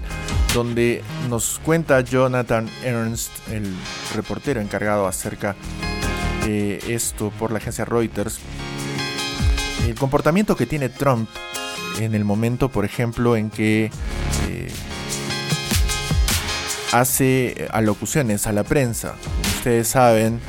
donde 0.54 1.04
nos 1.30 1.60
cuenta 1.66 2.00
Jonathan 2.00 2.70
Ernst, 2.82 3.30
el 3.52 3.76
reportero 4.16 4.62
encargado 4.62 5.06
acerca 5.06 5.58
de 6.46 6.82
esto 6.88 7.30
por 7.38 7.52
la 7.52 7.58
agencia 7.58 7.84
Reuters, 7.84 8.40
el 9.86 9.96
comportamiento 9.96 10.56
que 10.56 10.66
tiene 10.66 10.88
Trump 10.88 11.30
en 12.00 12.16
el 12.16 12.24
momento, 12.24 12.70
por 12.70 12.86
ejemplo, 12.86 13.36
en 13.36 13.50
que 13.50 13.92
eh, 14.48 14.72
hace 16.94 17.68
alocuciones 17.72 18.48
a 18.48 18.54
la 18.54 18.64
prensa. 18.64 19.16
ustedes 19.58 19.90
saben, 19.90 20.40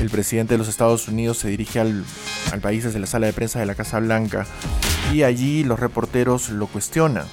el 0.00 0.10
presidente 0.10 0.54
de 0.54 0.58
los 0.58 0.68
Estados 0.68 1.06
Unidos 1.06 1.38
se 1.38 1.48
dirige 1.48 1.78
al, 1.78 2.04
al 2.52 2.60
país 2.60 2.82
desde 2.82 2.98
la 2.98 3.06
sala 3.06 3.28
de 3.28 3.32
prensa 3.32 3.60
de 3.60 3.66
la 3.66 3.76
Casa 3.76 4.00
Blanca 4.00 4.44
y 5.12 5.22
allí 5.22 5.64
los 5.64 5.80
reporteros 5.80 6.50
lo 6.50 6.66
cuestionan. 6.66 7.26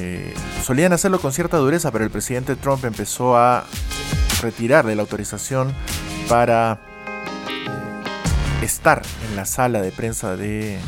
Eh, 0.00 0.34
solían 0.64 0.92
hacerlo 0.92 1.20
con 1.20 1.32
cierta 1.32 1.56
dureza, 1.56 1.90
pero 1.90 2.04
el 2.04 2.10
presidente 2.10 2.56
Trump 2.56 2.84
empezó 2.84 3.36
a 3.36 3.64
retirarle 4.42 4.94
la 4.94 5.02
autorización 5.02 5.74
para 6.28 6.78
eh, 7.48 8.64
estar 8.64 9.02
en 9.28 9.36
la 9.36 9.44
sala 9.44 9.80
de 9.80 9.90
prensa 9.92 10.36
de 10.36 10.78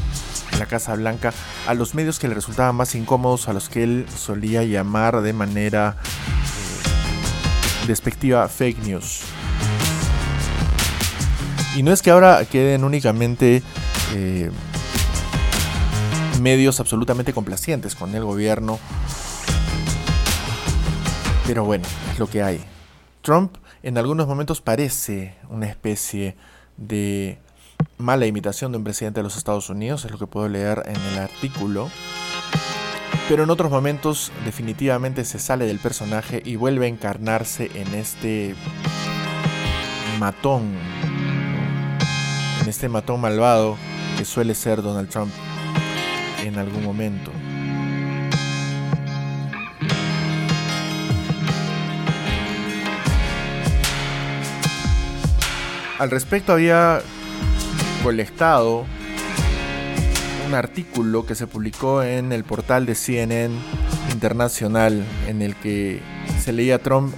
la 0.58 0.66
Casa 0.66 0.94
Blanca 0.94 1.32
a 1.66 1.74
los 1.74 1.94
medios 1.94 2.18
que 2.18 2.28
le 2.28 2.34
resultaban 2.34 2.76
más 2.76 2.94
incómodos, 2.94 3.48
a 3.48 3.52
los 3.52 3.68
que 3.68 3.82
él 3.82 4.06
solía 4.14 4.62
llamar 4.62 5.22
de 5.22 5.32
manera 5.32 5.96
eh, 6.04 7.86
despectiva 7.86 8.46
fake 8.48 8.84
news. 8.84 9.22
Y 11.76 11.82
no 11.82 11.92
es 11.92 12.02
que 12.02 12.10
ahora 12.10 12.44
queden 12.44 12.84
únicamente 12.84 13.62
eh, 14.14 14.50
medios 16.40 16.80
absolutamente 16.80 17.32
complacientes 17.32 17.94
con 17.94 18.14
el 18.14 18.24
gobierno. 18.24 18.78
Pero 21.46 21.64
bueno, 21.64 21.84
es 22.12 22.18
lo 22.18 22.28
que 22.28 22.42
hay. 22.42 22.64
Trump 23.22 23.56
en 23.82 23.98
algunos 23.98 24.26
momentos 24.26 24.60
parece 24.60 25.34
una 25.48 25.66
especie 25.66 26.36
de 26.76 27.38
mala 27.98 28.26
imitación 28.26 28.72
de 28.72 28.78
un 28.78 28.84
presidente 28.84 29.20
de 29.20 29.24
los 29.24 29.36
Estados 29.36 29.70
Unidos, 29.70 30.04
es 30.04 30.10
lo 30.10 30.18
que 30.18 30.26
puedo 30.26 30.48
leer 30.48 30.82
en 30.86 30.96
el 31.12 31.18
artículo. 31.18 31.90
Pero 33.28 33.44
en 33.44 33.50
otros 33.50 33.70
momentos 33.70 34.32
definitivamente 34.44 35.24
se 35.24 35.38
sale 35.38 35.66
del 35.66 35.78
personaje 35.78 36.42
y 36.44 36.56
vuelve 36.56 36.86
a 36.86 36.88
encarnarse 36.88 37.70
en 37.74 37.94
este 37.94 38.54
matón, 40.18 40.72
en 42.62 42.68
este 42.68 42.88
matón 42.88 43.20
malvado 43.20 43.76
que 44.18 44.24
suele 44.24 44.54
ser 44.54 44.82
Donald 44.82 45.08
Trump 45.08 45.32
en 46.42 46.58
algún 46.58 46.84
momento. 46.84 47.30
Al 55.98 56.10
respecto 56.10 56.54
había 56.54 57.02
colectado 58.02 58.86
un 60.46 60.54
artículo 60.54 61.26
que 61.26 61.34
se 61.34 61.46
publicó 61.46 62.02
en 62.02 62.32
el 62.32 62.42
portal 62.42 62.86
de 62.86 62.94
CNN 62.94 63.54
Internacional 64.10 65.04
en 65.28 65.42
el 65.42 65.54
que 65.56 66.00
se 66.42 66.52
leía 66.52 66.82
Trump 66.82 67.14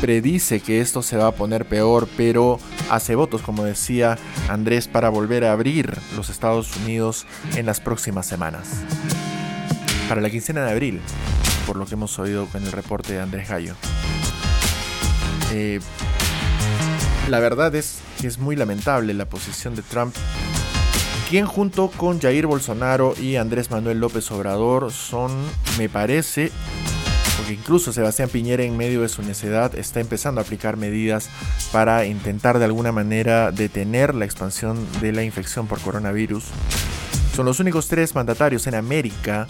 predice 0.00 0.60
que 0.60 0.80
esto 0.80 1.02
se 1.02 1.16
va 1.16 1.28
a 1.28 1.32
poner 1.32 1.66
peor, 1.66 2.08
pero 2.16 2.58
hace 2.90 3.14
votos, 3.14 3.42
como 3.42 3.64
decía 3.64 4.18
Andrés, 4.48 4.88
para 4.88 5.08
volver 5.08 5.44
a 5.44 5.52
abrir 5.52 5.98
los 6.16 6.28
Estados 6.28 6.76
Unidos 6.76 7.26
en 7.56 7.66
las 7.66 7.80
próximas 7.80 8.26
semanas. 8.26 8.68
Para 10.08 10.20
la 10.20 10.30
quincena 10.30 10.64
de 10.64 10.72
abril, 10.72 11.00
por 11.66 11.76
lo 11.76 11.86
que 11.86 11.94
hemos 11.94 12.18
oído 12.18 12.46
con 12.46 12.62
el 12.62 12.72
reporte 12.72 13.14
de 13.14 13.20
Andrés 13.20 13.48
Gallo. 13.48 13.74
Eh, 15.52 15.80
la 17.28 17.40
verdad 17.40 17.74
es 17.74 17.98
que 18.20 18.26
es 18.26 18.38
muy 18.38 18.56
lamentable 18.56 19.14
la 19.14 19.24
posición 19.24 19.74
de 19.74 19.82
Trump, 19.82 20.14
quien 21.28 21.46
junto 21.46 21.88
con 21.88 22.20
Jair 22.20 22.46
Bolsonaro 22.46 23.14
y 23.20 23.36
Andrés 23.36 23.70
Manuel 23.70 23.98
López 23.98 24.30
Obrador 24.30 24.92
son, 24.92 25.32
me 25.76 25.88
parece, 25.88 26.52
incluso 27.50 27.92
Sebastián 27.92 28.28
Piñera 28.28 28.62
en 28.64 28.76
medio 28.76 29.02
de 29.02 29.08
su 29.08 29.22
necedad 29.22 29.74
está 29.74 30.00
empezando 30.00 30.40
a 30.40 30.44
aplicar 30.44 30.76
medidas 30.76 31.28
para 31.72 32.04
intentar 32.06 32.58
de 32.58 32.64
alguna 32.64 32.92
manera 32.92 33.52
detener 33.52 34.14
la 34.14 34.24
expansión 34.24 34.86
de 35.00 35.12
la 35.12 35.22
infección 35.22 35.66
por 35.66 35.80
coronavirus. 35.80 36.44
Son 37.34 37.46
los 37.46 37.60
únicos 37.60 37.88
tres 37.88 38.14
mandatarios 38.14 38.66
en 38.66 38.74
América 38.74 39.46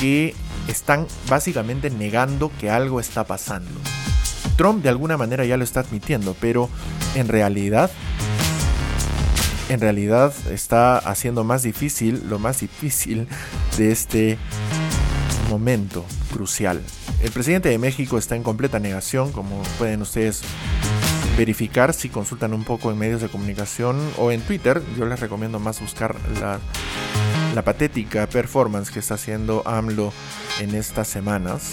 que 0.00 0.34
están 0.66 1.06
básicamente 1.28 1.90
negando 1.90 2.50
que 2.58 2.70
algo 2.70 3.00
está 3.00 3.24
pasando. 3.24 3.80
Trump 4.56 4.82
de 4.82 4.88
alguna 4.88 5.16
manera 5.16 5.44
ya 5.44 5.56
lo 5.56 5.64
está 5.64 5.80
admitiendo, 5.80 6.36
pero 6.40 6.68
en 7.14 7.28
realidad 7.28 7.90
en 9.68 9.80
realidad 9.80 10.32
está 10.50 10.96
haciendo 10.96 11.44
más 11.44 11.62
difícil 11.62 12.22
lo 12.28 12.38
más 12.38 12.60
difícil 12.60 13.28
de 13.76 13.92
este 13.92 14.38
momento 15.48 16.04
crucial. 16.32 16.82
El 17.22 17.30
presidente 17.30 17.68
de 17.68 17.78
México 17.78 18.18
está 18.18 18.36
en 18.36 18.42
completa 18.42 18.78
negación, 18.78 19.32
como 19.32 19.62
pueden 19.78 20.02
ustedes 20.02 20.42
verificar 21.36 21.94
si 21.94 22.08
consultan 22.08 22.52
un 22.52 22.64
poco 22.64 22.90
en 22.90 22.98
medios 22.98 23.20
de 23.20 23.28
comunicación 23.28 23.96
o 24.16 24.32
en 24.32 24.40
Twitter. 24.40 24.82
Yo 24.98 25.06
les 25.06 25.20
recomiendo 25.20 25.58
más 25.58 25.80
buscar 25.80 26.16
la, 26.40 26.60
patética 27.62 28.28
performance 28.28 28.90
que 28.92 29.00
está 29.00 29.14
haciendo 29.14 29.62
AMLO 29.66 30.12
en 30.60 30.76
estas 30.76 31.08
semanas. 31.08 31.72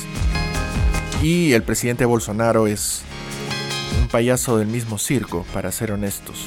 Y 1.22 1.54
el 1.54 1.62
presidente 1.62 2.06
Bolsonaro 2.06 2.66
es 2.66 3.04
un 4.02 4.08
payaso 4.08 4.58
del 4.58 4.68
mismo 4.68 4.98
circo, 4.98 5.46
para 5.54 5.72
ser 5.72 5.92
honestos. 5.92 6.46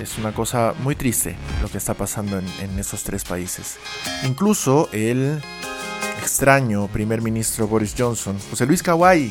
Es 0.00 0.18
una 0.18 0.32
cosa 0.32 0.74
muy 0.82 0.94
triste 0.94 1.36
lo 1.62 1.68
que 1.68 1.78
está 1.78 1.94
pasando 1.94 2.38
en 2.38 2.78
esos 2.78 3.02
tres 3.02 3.24
países. 3.24 3.78
Incluso 4.24 4.88
el 4.92 5.40
extraño 6.40 6.88
primer 6.88 7.20
ministro 7.20 7.68
Boris 7.68 7.94
Johnson, 7.94 8.34
José 8.48 8.64
Luis 8.64 8.82
Kawai, 8.82 9.30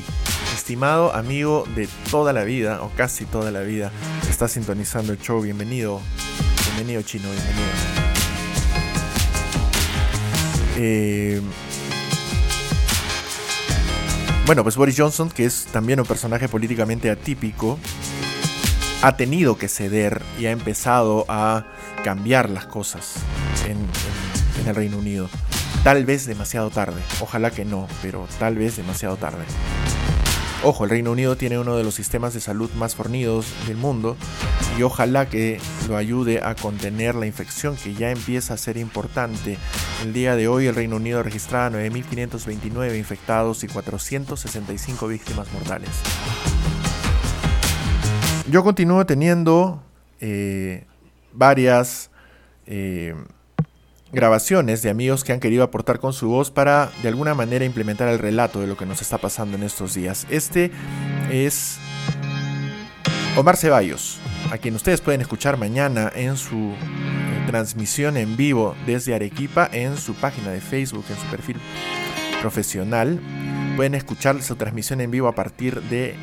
estimado 0.53 1.11
amigo 1.11 1.65
de 1.75 1.89
toda 2.11 2.33
la 2.33 2.43
vida, 2.43 2.83
o 2.83 2.91
casi 2.95 3.25
toda 3.25 3.49
la 3.49 3.61
vida, 3.61 3.91
está 4.29 4.47
sintonizando 4.47 5.11
el 5.11 5.17
show. 5.17 5.41
Bienvenido, 5.41 6.01
bienvenido 6.65 7.01
chino, 7.01 7.23
bienvenido. 7.23 7.67
Eh, 10.77 11.41
bueno, 14.45 14.61
pues 14.61 14.75
Boris 14.75 14.95
Johnson, 14.95 15.31
que 15.31 15.45
es 15.45 15.65
también 15.71 15.99
un 15.99 16.05
personaje 16.05 16.47
políticamente 16.47 17.09
atípico, 17.09 17.79
ha 19.01 19.17
tenido 19.17 19.57
que 19.57 19.67
ceder 19.67 20.21
y 20.37 20.45
ha 20.45 20.51
empezado 20.51 21.25
a 21.27 21.65
cambiar 22.03 22.51
las 22.51 22.67
cosas 22.67 23.15
en 23.65 24.67
el 24.67 24.75
Reino 24.75 24.99
Unido. 24.99 25.27
Tal 25.83 26.05
vez 26.05 26.25
demasiado 26.25 26.69
tarde, 26.69 27.01
ojalá 27.21 27.51
que 27.51 27.63
no, 27.63 27.87
pero 28.01 28.27
tal 28.37 28.55
vez 28.55 28.75
demasiado 28.75 29.15
tarde. 29.15 29.45
Ojo, 30.61 30.83
el 30.83 30.89
Reino 30.89 31.13
Unido 31.13 31.37
tiene 31.37 31.57
uno 31.57 31.77
de 31.77 31.85
los 31.85 31.95
sistemas 31.95 32.33
de 32.33 32.41
salud 32.41 32.69
más 32.73 32.95
fornidos 32.95 33.45
del 33.65 33.77
mundo 33.77 34.17
y 34.77 34.83
ojalá 34.83 35.29
que 35.29 35.57
lo 35.87 35.95
ayude 35.95 36.43
a 36.43 36.53
contener 36.55 37.15
la 37.15 37.27
infección 37.27 37.77
que 37.77 37.93
ya 37.93 38.11
empieza 38.11 38.55
a 38.55 38.57
ser 38.57 38.75
importante. 38.75 39.57
El 40.03 40.11
día 40.11 40.35
de 40.35 40.49
hoy 40.49 40.67
el 40.67 40.75
Reino 40.75 40.97
Unido 40.97 41.23
registraba 41.23 41.69
9.529 41.69 42.97
infectados 42.97 43.63
y 43.63 43.67
465 43.67 45.07
víctimas 45.07 45.49
mortales. 45.53 45.89
Yo 48.51 48.63
continúo 48.63 49.05
teniendo 49.05 49.81
eh, 50.19 50.85
varias... 51.31 52.11
Eh, 52.65 53.15
grabaciones 54.11 54.81
de 54.81 54.89
amigos 54.89 55.23
que 55.23 55.33
han 55.33 55.39
querido 55.39 55.63
aportar 55.63 55.99
con 55.99 56.13
su 56.13 56.29
voz 56.29 56.51
para 56.51 56.89
de 57.01 57.09
alguna 57.09 57.35
manera 57.35 57.65
implementar 57.65 58.09
el 58.09 58.19
relato 58.19 58.59
de 58.59 58.67
lo 58.67 58.75
que 58.77 58.85
nos 58.85 59.01
está 59.01 59.17
pasando 59.17 59.55
en 59.57 59.63
estos 59.63 59.93
días. 59.93 60.25
Este 60.29 60.71
es 61.31 61.77
Omar 63.37 63.57
Ceballos, 63.57 64.19
a 64.51 64.57
quien 64.57 64.75
ustedes 64.75 65.01
pueden 65.01 65.21
escuchar 65.21 65.57
mañana 65.57 66.11
en 66.15 66.37
su 66.37 66.73
eh, 66.73 67.43
transmisión 67.47 68.17
en 68.17 68.35
vivo 68.35 68.75
desde 68.85 69.13
Arequipa 69.13 69.69
en 69.71 69.97
su 69.97 70.15
página 70.15 70.49
de 70.51 70.61
Facebook, 70.61 71.05
en 71.09 71.15
su 71.15 71.25
perfil 71.27 71.57
profesional. 72.41 73.19
Pueden 73.75 73.95
escuchar 73.95 74.41
su 74.41 74.55
transmisión 74.55 75.01
en 75.01 75.11
vivo 75.11 75.27
a 75.27 75.35
partir 75.35 75.81
de 75.83 76.15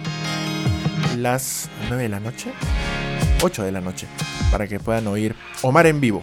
las 1.16 1.70
9 1.88 2.02
de 2.02 2.08
la 2.08 2.20
noche, 2.20 2.52
8 3.42 3.62
de 3.62 3.72
la 3.72 3.80
noche, 3.80 4.06
para 4.50 4.66
que 4.66 4.80
puedan 4.80 5.06
oír 5.06 5.34
Omar 5.62 5.86
en 5.86 6.00
vivo. 6.00 6.22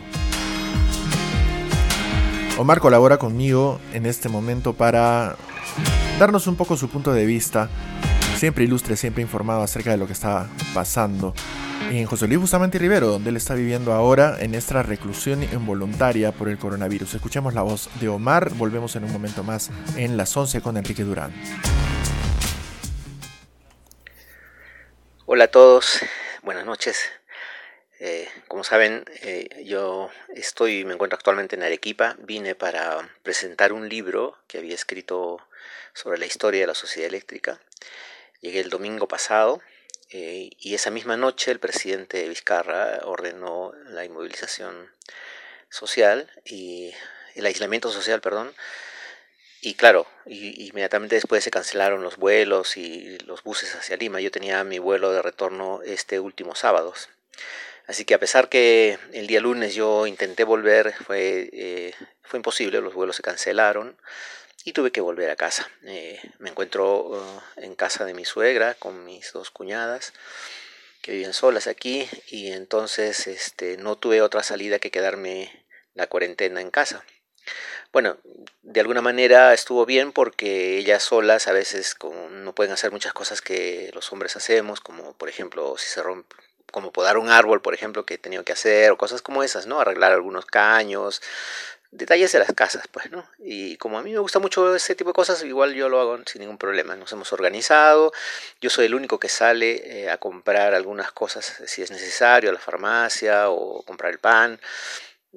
Omar 2.56 2.80
colabora 2.80 3.18
conmigo 3.18 3.80
en 3.94 4.06
este 4.06 4.30
momento 4.30 4.74
para 4.74 5.36
darnos 6.20 6.46
un 6.46 6.56
poco 6.56 6.78
su 6.78 6.88
punto 6.88 7.12
de 7.12 7.26
vista, 7.26 7.68
siempre 8.38 8.64
ilustre, 8.64 8.96
siempre 8.96 9.24
informado 9.24 9.64
acerca 9.64 9.90
de 9.90 9.98
lo 9.98 10.06
que 10.06 10.14
está 10.14 10.48
pasando 10.72 11.34
en 11.90 12.06
José 12.06 12.28
Luis 12.28 12.40
Bustamante 12.40 12.78
Rivero, 12.78 13.08
donde 13.08 13.32
él 13.32 13.38
está 13.38 13.56
viviendo 13.56 13.92
ahora 13.92 14.38
en 14.40 14.54
esta 14.54 14.84
reclusión 14.84 15.42
involuntaria 15.42 16.32
por 16.32 16.48
el 16.48 16.60
coronavirus. 16.60 17.16
Escuchemos 17.16 17.56
la 17.56 17.64
voz 17.64 17.90
de 18.00 18.08
Omar, 18.08 18.52
volvemos 18.54 18.96
en 18.96 19.06
un 19.06 19.12
momento 19.12 19.44
más 19.44 19.72
en 19.98 20.16
las 20.16 20.38
11 20.38 20.62
con 20.62 20.78
Enrique 20.78 21.04
Durán. 21.04 21.34
Hola 25.26 25.46
a 25.46 25.48
todos, 25.48 26.02
buenas 26.44 26.66
noches. 26.66 27.00
Eh, 28.06 28.28
como 28.50 28.66
saben, 28.66 29.06
eh, 29.22 29.64
yo 29.64 30.12
estoy, 30.36 30.84
me 30.84 30.94
encuentro 30.94 31.16
actualmente 31.16 31.56
en 31.56 31.64
Arequipa. 31.64 32.18
Vine 32.20 32.54
para 32.54 33.10
presentar 33.24 33.72
un 33.72 33.88
libro 33.88 34.38
que 34.48 34.58
había 34.58 34.76
escrito 34.76 35.40
sobre 35.94 36.18
la 36.18 36.26
historia 36.26 36.60
de 36.60 36.68
la 36.68 36.76
sociedad 36.76 37.08
eléctrica. 37.08 37.62
Llegué 38.42 38.60
el 38.60 38.70
domingo 38.70 39.08
pasado 39.08 39.62
eh, 40.10 40.50
y 40.60 40.76
esa 40.76 40.92
misma 40.92 41.16
noche 41.16 41.50
el 41.52 41.62
presidente 41.62 42.28
Vizcarra 42.28 43.00
ordenó 43.06 43.72
la 43.86 44.04
inmovilización 44.04 44.92
social 45.70 46.30
y 46.44 46.94
el 47.36 47.46
aislamiento 47.46 47.90
social, 47.90 48.20
perdón. 48.20 48.54
Y 49.62 49.76
claro, 49.76 50.08
inmediatamente 50.26 51.16
después 51.16 51.42
se 51.42 51.52
cancelaron 51.52 52.04
los 52.04 52.18
vuelos 52.18 52.76
y 52.76 53.18
los 53.20 53.44
buses 53.44 53.74
hacia 53.76 53.96
Lima. 53.96 54.20
Yo 54.20 54.30
tenía 54.30 54.62
mi 54.66 54.78
vuelo 54.78 55.14
de 55.14 55.22
retorno 55.22 55.80
este 55.86 56.20
último 56.20 56.54
sábado. 56.54 56.94
Así 57.94 58.06
que 58.06 58.16
a 58.16 58.20
pesar 58.20 58.50
que 58.50 58.98
el 59.12 59.28
día 59.28 59.40
lunes 59.40 59.76
yo 59.76 60.08
intenté 60.08 60.44
volver, 60.44 60.96
fue, 61.06 61.48
eh, 61.54 61.94
fue 62.24 62.40
imposible, 62.40 62.82
los 62.82 62.96
vuelos 62.96 63.18
se 63.18 63.22
cancelaron 63.22 63.96
y 64.64 64.74
tuve 64.74 64.92
que 64.92 65.00
volver 65.00 65.30
a 65.30 65.36
casa. 65.36 65.70
Eh, 65.84 66.20
me 66.40 66.50
encuentro 66.50 67.04
uh, 67.04 67.42
en 67.58 67.76
casa 67.76 68.04
de 68.04 68.16
mi 68.16 68.26
suegra 68.26 68.74
con 68.74 69.06
mis 69.06 69.32
dos 69.32 69.52
cuñadas 69.52 70.12
que 71.04 71.12
viven 71.12 71.34
solas 71.34 71.68
aquí 71.68 72.10
y 72.30 72.52
entonces 72.52 73.28
este, 73.28 73.78
no 73.78 73.96
tuve 73.96 74.24
otra 74.24 74.42
salida 74.42 74.80
que 74.80 74.90
quedarme 74.90 75.64
la 75.94 76.08
cuarentena 76.08 76.62
en 76.62 76.72
casa. 76.72 77.06
Bueno, 77.92 78.18
de 78.64 78.80
alguna 78.80 79.04
manera 79.04 79.54
estuvo 79.54 79.86
bien 79.86 80.14
porque 80.14 80.80
ellas 80.80 81.04
solas 81.04 81.48
a 81.48 81.52
veces 81.52 81.96
no 82.32 82.56
pueden 82.56 82.74
hacer 82.74 82.92
muchas 82.92 83.14
cosas 83.14 83.42
que 83.42 83.92
los 83.94 84.12
hombres 84.12 84.36
hacemos, 84.36 84.82
como 84.82 85.14
por 85.14 85.30
ejemplo 85.30 85.78
si 85.78 85.92
se 85.92 86.02
rompe, 86.02 86.36
como 86.74 86.92
podar 86.92 87.20
un 87.20 87.30
árbol, 87.30 87.62
por 87.62 87.76
ejemplo, 87.76 88.04
que 88.04 88.16
he 88.16 88.18
tenido 88.18 88.44
que 88.44 88.52
hacer, 88.52 88.90
o 88.92 88.98
cosas 88.98 89.22
como 89.22 89.44
esas, 89.44 89.68
¿no? 89.68 89.80
Arreglar 89.80 90.12
algunos 90.12 90.48
caños, 90.48 91.22
detalles 91.92 92.32
de 92.32 92.40
las 92.40 92.52
casas, 92.54 92.88
pues, 92.92 93.12
¿no? 93.12 93.30
Y 93.38 93.78
como 93.78 94.00
a 94.00 94.02
mí 94.02 94.12
me 94.12 94.18
gusta 94.18 94.40
mucho 94.40 94.76
ese 94.76 94.96
tipo 94.96 95.12
de 95.12 95.14
cosas, 95.14 95.44
igual 95.44 95.76
yo 95.76 95.88
lo 95.88 96.02
hago 96.02 96.18
sin 96.26 96.42
ningún 96.42 96.58
problema. 96.58 96.96
Nos 96.96 97.12
hemos 97.12 97.32
organizado, 97.32 98.12
yo 98.60 98.72
soy 98.72 98.88
el 98.88 98.96
único 98.96 99.20
que 99.20 99.30
sale 99.30 100.02
eh, 100.06 100.10
a 100.10 100.18
comprar 100.18 100.74
algunas 100.74 101.12
cosas 101.12 101.62
si 101.68 101.84
es 101.84 101.92
necesario, 101.92 102.50
a 102.50 102.54
la 102.54 102.60
farmacia 102.60 103.52
o 103.52 103.84
comprar 103.84 104.12
el 104.12 104.18
pan. 104.18 104.60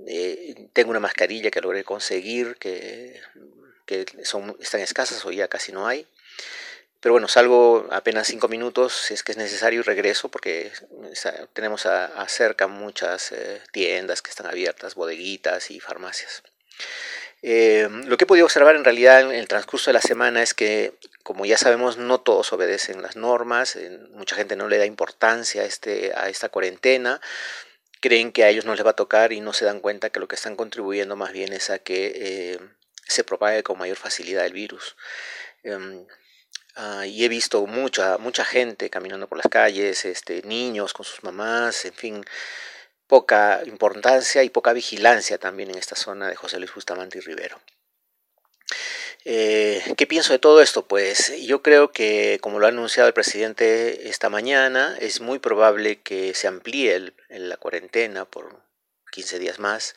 Eh, 0.07 0.69
tengo 0.73 0.89
una 0.89 1.01
mascarilla 1.01 1.51
que 1.51 1.61
logré 1.61 1.85
conseguir, 1.85 2.57
que, 2.57 3.21
que 3.85 4.07
son, 4.25 4.57
están 4.59 4.81
escasas 4.81 5.23
o 5.27 5.33
ya 5.33 5.49
casi 5.49 5.71
no 5.71 5.87
hay. 5.87 6.07
Pero 7.01 7.13
bueno, 7.13 7.29
salgo 7.29 7.87
apenas 7.91 8.27
cinco 8.27 8.49
minutos 8.49 8.93
si 8.93 9.15
es 9.15 9.23
que 9.23 9.33
es 9.33 9.39
necesario 9.39 9.81
y 9.81 9.83
regreso 9.83 10.29
porque 10.29 10.73
tenemos 11.53 11.87
a, 11.87 12.27
cerca 12.29 12.67
muchas 12.67 13.33
eh, 13.33 13.61
tiendas 13.73 14.23
que 14.23 14.31
están 14.31 14.47
abiertas, 14.47 14.95
bodeguitas 14.95 15.71
y 15.71 15.81
farmacias. 15.81 16.43
Eh, 17.43 17.89
lo 18.07 18.17
que 18.17 18.25
he 18.25 18.27
podido 18.27 18.47
observar 18.47 18.77
en 18.77 18.85
realidad 18.85 19.21
en 19.21 19.33
el 19.33 19.47
transcurso 19.47 19.91
de 19.91 19.95
la 19.95 20.01
semana 20.01 20.43
es 20.43 20.55
que, 20.55 20.95
como 21.23 21.45
ya 21.45 21.59
sabemos, 21.59 21.97
no 21.99 22.21
todos 22.21 22.53
obedecen 22.53 23.03
las 23.03 23.15
normas, 23.17 23.79
mucha 24.11 24.37
gente 24.37 24.57
no 24.57 24.69
le 24.69 24.79
da 24.79 24.87
importancia 24.87 25.63
a, 25.63 25.65
este, 25.65 26.13
a 26.15 26.29
esta 26.29 26.49
cuarentena, 26.49 27.21
creen 28.01 28.33
que 28.33 28.45
a 28.45 28.49
ellos 28.49 28.65
no 28.65 28.75
les 28.75 28.85
va 28.85 28.91
a 28.91 28.97
tocar 28.97 29.33
y 29.33 29.41
no 29.41 29.53
se 29.53 29.65
dan 29.65 29.81
cuenta 29.81 30.11
que 30.11 30.21
lo 30.21 30.29
que 30.29 30.35
están 30.35 30.57
contribuyendo 30.57 31.15
más 31.17 31.33
bien 31.33 31.53
es 31.53 31.71
a 31.71 31.79
que 31.79 32.13
eh, 32.15 32.59
se 33.07 33.25
propague 33.25 33.63
con 33.63 33.79
mayor 33.79 33.97
facilidad 33.97 34.47
el 34.47 34.53
virus. 34.53 34.97
Ah, 36.79 37.07
y 37.07 37.25
he 37.25 37.29
visto 37.29 37.67
mucha, 37.67 38.19
mucha 38.19 38.45
gente 38.45 38.91
caminando 38.91 39.27
por 39.29 39.39
las 39.39 39.49
calles, 39.49 40.05
este, 40.05 40.43
niños 40.43 40.93
con 40.93 41.07
sus 41.07 41.25
mamás, 41.25 41.87
en 41.87 41.95
fin, 41.95 42.25
poca 43.07 43.63
importancia 43.65 44.43
y 44.45 44.51
poca 44.51 44.75
vigilancia 44.75 45.39
también 45.39 45.71
en 45.71 45.79
esta 45.79 45.97
zona 45.97 46.29
de 46.29 46.37
José 46.37 46.59
Luis 46.59 46.75
Bustamante 46.75 47.17
y 47.17 47.23
Rivero. 47.23 47.59
Eh, 49.25 49.95
¿Qué 49.97 50.07
pienso 50.07 50.35
de 50.35 50.39
todo 50.39 50.61
esto? 50.61 50.87
Pues 50.87 51.33
yo 51.43 51.63
creo 51.63 51.93
que, 51.93 52.39
como 52.43 52.59
lo 52.61 52.67
ha 52.67 52.69
anunciado 52.69 53.09
el 53.09 53.15
presidente 53.15 54.11
esta 54.11 54.29
mañana, 54.29 54.97
es 55.01 55.23
muy 55.23 55.39
probable 55.39 56.03
que 56.03 56.35
se 56.35 56.47
amplíe 56.47 57.15
la 57.31 57.57
cuarentena 57.57 58.27
por 58.27 58.63
15 59.13 59.39
días 59.39 59.59
más 59.59 59.97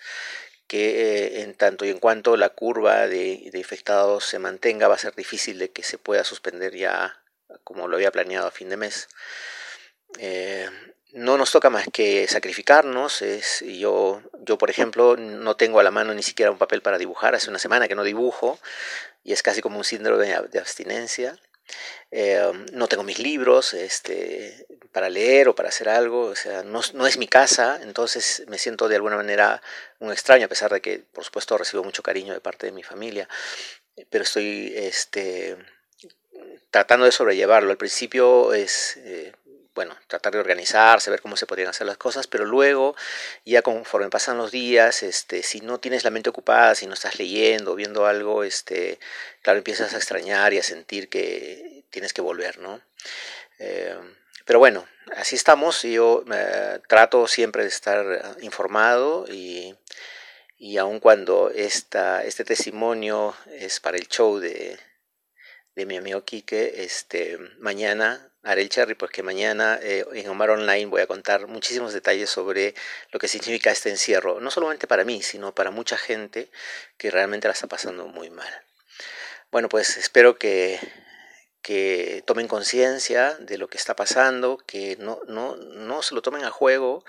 que 0.69 1.01
eh, 1.01 1.41
en 1.41 1.55
tanto 1.55 1.84
y 1.84 1.89
en 1.89 1.97
cuanto 1.97 2.38
la 2.38 2.49
curva 2.49 3.08
de, 3.08 3.49
infectados 3.55 4.23
se 4.23 4.38
mantenga, 4.38 4.88
va 4.88 4.95
a 4.95 4.99
ser 4.99 5.15
difícil 5.15 5.58
de 5.58 5.71
que 5.71 5.82
se 5.82 5.97
pueda 5.97 6.23
suspender 6.23 6.75
ya 6.75 7.23
como 7.63 7.88
lo 7.88 7.95
había 7.95 8.12
planeado 8.12 8.47
a 8.47 8.51
fin 8.51 8.69
de 8.69 8.77
mes. 8.77 9.10
Eh, 10.19 10.69
no 11.13 11.39
nos 11.39 11.51
toca 11.51 11.71
más 11.71 11.88
que 11.91 12.27
sacrificarnos. 12.27 13.23
Es, 13.23 13.62
yo, 13.62 14.21
yo, 14.41 14.60
por 14.60 14.69
ejemplo, 14.69 15.17
no 15.17 15.55
tengo 15.55 15.79
a 15.79 15.84
la 15.84 15.89
mano 15.89 16.13
ni 16.13 16.21
siquiera 16.21 16.51
un 16.51 16.60
papel 16.60 16.84
para 16.84 16.99
dibujar. 16.99 17.34
Hace 17.34 17.49
una 17.49 17.58
semana 17.58 17.88
que 17.88 17.95
no 17.95 18.03
dibujo 18.03 18.60
y 19.23 19.34
es 19.34 19.41
casi 19.41 19.62
como 19.62 19.79
un 19.79 19.84
síndrome 19.84 20.27
de 20.27 20.60
abstinencia. 20.60 21.36
Eh, 22.12 22.51
no 22.73 22.88
tengo 22.88 23.01
mis 23.01 23.17
libros 23.17 23.73
este, 23.73 24.67
para 24.91 25.10
leer 25.10 25.47
o 25.47 25.56
para 25.56 25.69
hacer 25.69 25.89
algo, 25.89 26.21
o 26.21 26.36
sea, 26.36 26.63
no, 26.63 26.80
es 26.80 27.17
mi 27.17 27.28
casa, 27.28 27.80
entonces 27.84 28.43
me 28.47 28.58
siento 28.58 28.88
de 28.88 28.95
alguna 28.95 29.15
manera 29.15 29.62
un 29.99 30.12
extraño, 30.12 30.45
a 30.45 30.49
pesar 30.49 30.71
de 30.71 30.82
que, 30.82 30.99
por 30.99 31.23
supuesto, 31.23 31.58
recibo 31.58 31.84
mucho 31.84 32.04
cariño 32.04 32.34
de 32.34 32.41
parte 32.41 32.65
de 32.65 32.71
mi 32.71 32.84
familia, 32.84 33.28
pero 34.10 34.23
estoy 34.23 34.73
este, 34.75 35.58
tratando 36.71 37.06
de 37.06 37.12
sobrellevarlo. 37.12 37.71
Al 37.71 37.78
principio 37.78 38.54
es 38.54 38.97
eh, 38.97 39.34
bueno, 39.80 39.95
tratar 40.08 40.34
de 40.34 40.39
organizarse, 40.39 41.10
ver 41.10 41.21
cómo 41.21 41.38
se 41.38 41.45
podrían 41.45 41.69
hacer 41.69 41.88
las 41.88 41.95
cosas, 41.95 42.28
pero 42.28 42.43
luego, 42.43 42.97
ya 43.45 43.62
conforme 43.62 44.10
pasan 44.10 44.38
los 44.38 44.52
días, 44.52 45.04
este, 45.04 45.41
si 45.41 45.62
no 45.62 45.80
tienes 45.80 46.04
la 46.04 46.10
mente 46.10 46.30
ocupada, 46.30 46.75
si 46.75 46.86
no 46.86 46.95
estás 46.95 47.17
leyendo, 47.17 47.75
viendo 47.75 48.06
algo, 48.06 48.43
este, 48.43 48.99
claro, 49.41 49.60
empiezas 49.60 49.93
a 49.93 49.97
extrañar 49.97 50.54
y 50.54 50.58
a 50.58 50.63
sentir 50.63 51.08
que 51.08 51.86
tienes 51.91 52.12
que 52.12 52.21
volver, 52.21 52.60
¿no? 52.60 52.82
Eh, 53.60 53.95
pero 54.50 54.58
bueno, 54.58 54.88
así 55.16 55.36
estamos, 55.36 55.84
yo 55.84 56.24
eh, 56.34 56.80
trato 56.88 57.28
siempre 57.28 57.62
de 57.62 57.70
estar 57.70 58.36
informado 58.42 59.28
y, 59.30 59.76
y 60.58 60.78
aun 60.78 61.00
cuando 61.00 61.52
esta, 61.52 62.24
este 62.24 62.44
testimonio 62.44 63.36
es 63.46 63.80
para 63.80 63.98
el 63.98 64.08
show 64.08 64.40
de, 64.40 64.80
de 65.76 65.86
mi 65.86 65.98
amigo 65.98 66.26
Quique, 66.26 66.82
este, 66.84 67.38
mañana 67.60 68.32
haré 68.42 68.64
el 68.64 68.70
cherry 68.70 68.96
porque 68.96 69.22
mañana 69.22 69.78
eh, 69.84 70.04
en 70.14 70.28
Omar 70.30 70.50
Online 70.50 70.88
voy 70.88 71.02
a 71.02 71.06
contar 71.06 71.46
muchísimos 71.46 71.94
detalles 71.94 72.32
sobre 72.32 72.74
lo 73.12 73.20
que 73.20 73.28
significa 73.28 73.70
este 73.70 73.92
encierro, 73.92 74.40
no 74.40 74.50
solamente 74.50 74.88
para 74.88 75.04
mí, 75.04 75.22
sino 75.22 75.54
para 75.54 75.70
mucha 75.70 75.96
gente 75.96 76.50
que 76.98 77.12
realmente 77.12 77.48
la 77.48 77.54
está 77.54 77.68
pasando 77.68 78.08
muy 78.08 78.32
mal. 78.32 78.52
Bueno, 79.52 79.70
pues 79.70 79.96
espero 79.98 80.40
que, 80.40 80.80
que 81.62 82.24
tomen 82.26 82.48
conciencia 82.48 83.36
de 83.36 83.58
lo 83.58 83.67
que 83.67 83.78
está 83.78 83.95
pasando, 83.95 84.58
que 84.58 84.95
no, 84.98 85.19
no, 85.28 85.56
no 85.56 86.02
se 86.02 86.15
lo 86.15 86.22
tomen 86.22 86.43
a 86.43 86.52
juego. 86.52 87.04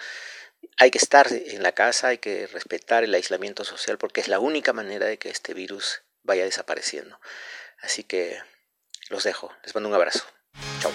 Hay 0.78 0.90
que 0.90 0.98
estar 0.98 1.28
en 1.32 1.62
la 1.62 1.72
casa, 1.72 2.08
hay 2.08 2.18
que 2.18 2.46
respetar 2.46 3.04
el 3.04 3.14
aislamiento 3.14 3.64
social 3.64 3.98
porque 3.98 4.20
es 4.20 4.28
la 4.28 4.40
única 4.40 4.72
manera 4.72 5.06
de 5.06 5.18
que 5.18 5.30
este 5.30 5.54
virus 5.54 6.02
vaya 6.22 6.44
desapareciendo. 6.44 7.18
Así 7.80 8.04
que 8.04 8.38
los 9.08 9.24
dejo. 9.24 9.52
Les 9.64 9.74
mando 9.74 9.88
un 9.88 9.94
abrazo. 9.94 10.24
Chao. 10.80 10.92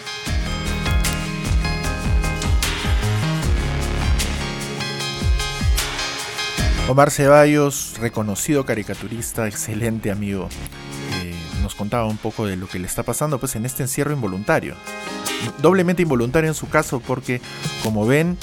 Omar 6.87 7.09
Ceballos, 7.09 7.95
reconocido 7.99 8.63
caricaturista, 8.63 9.47
excelente 9.47 10.11
amigo, 10.11 10.49
nos 11.65 11.73
contaba 11.73 12.05
un 12.05 12.17
poco 12.17 12.45
de 12.45 12.57
lo 12.57 12.67
que 12.67 12.77
le 12.77 12.85
está 12.85 13.01
pasando 13.01 13.39
pues 13.39 13.55
en 13.55 13.65
este 13.65 13.81
encierro 13.81 14.13
involuntario. 14.13 14.75
Doblemente 15.63 16.03
involuntario 16.03 16.47
en 16.47 16.53
su 16.53 16.69
caso 16.69 16.99
porque, 16.99 17.41
como 17.81 18.05
ven, 18.05 18.37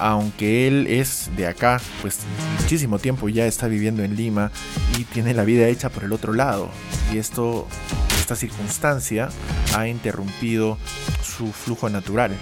aunque 0.00 0.66
él 0.66 0.88
es 0.88 1.30
de 1.36 1.46
acá, 1.46 1.80
pues 2.02 2.18
muchísimo 2.60 2.98
tiempo 2.98 3.28
ya 3.28 3.46
está 3.46 3.68
viviendo 3.68 4.02
en 4.02 4.16
Lima 4.16 4.50
y 4.98 5.04
tiene 5.04 5.32
la 5.32 5.44
vida 5.44 5.68
hecha 5.68 5.88
por 5.88 6.02
el 6.02 6.12
otro 6.12 6.32
lado. 6.32 6.70
Y 7.12 7.18
esto, 7.18 7.68
esta 8.18 8.34
circunstancia 8.34 9.28
ha 9.76 9.86
interrumpido 9.86 10.78
su 11.22 11.52
flujo 11.52 11.88
natural. 11.88 12.32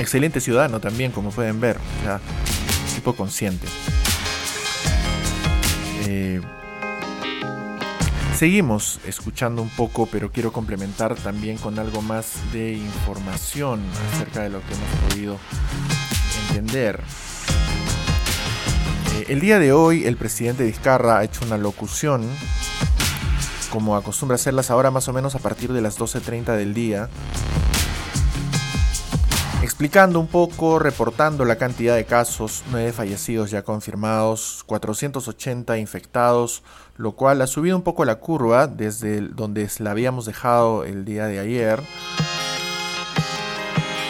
Excelente 0.00 0.40
ciudadano 0.40 0.80
también, 0.80 1.12
como 1.12 1.30
pueden 1.30 1.60
ver, 1.60 1.76
o 1.76 2.04
sea, 2.04 2.20
tipo 2.96 3.14
consciente. 3.14 3.68
Eh, 6.08 6.40
seguimos 8.44 9.00
escuchando 9.06 9.62
un 9.62 9.70
poco, 9.70 10.04
pero 10.04 10.30
quiero 10.30 10.52
complementar 10.52 11.14
también 11.14 11.56
con 11.56 11.78
algo 11.78 12.02
más 12.02 12.34
de 12.52 12.74
información 12.74 13.80
acerca 14.12 14.42
de 14.42 14.50
lo 14.50 14.60
que 14.60 14.74
hemos 14.74 15.08
podido 15.08 15.38
entender. 16.50 17.00
Eh, 19.14 19.24
el 19.28 19.40
día 19.40 19.58
de 19.58 19.72
hoy 19.72 20.04
el 20.04 20.18
presidente 20.18 20.62
Vizcarra 20.62 21.20
ha 21.20 21.24
hecho 21.24 21.42
una 21.46 21.56
locución, 21.56 22.28
como 23.70 23.96
acostumbra 23.96 24.34
hacerlas 24.34 24.70
ahora 24.70 24.90
más 24.90 25.08
o 25.08 25.14
menos 25.14 25.34
a 25.34 25.38
partir 25.38 25.72
de 25.72 25.80
las 25.80 25.98
12.30 25.98 26.54
del 26.54 26.74
día, 26.74 27.08
explicando 29.62 30.20
un 30.20 30.26
poco, 30.26 30.78
reportando 30.78 31.46
la 31.46 31.56
cantidad 31.56 31.96
de 31.96 32.04
casos, 32.04 32.62
9 32.70 32.92
fallecidos 32.92 33.50
ya 33.50 33.62
confirmados, 33.62 34.64
480 34.66 35.78
infectados, 35.78 36.62
lo 36.96 37.12
cual 37.12 37.42
ha 37.42 37.46
subido 37.46 37.76
un 37.76 37.82
poco 37.82 38.04
la 38.04 38.16
curva 38.16 38.66
desde 38.66 39.20
donde 39.20 39.68
la 39.78 39.90
habíamos 39.90 40.26
dejado 40.26 40.84
el 40.84 41.04
día 41.04 41.26
de 41.26 41.38
ayer 41.38 41.80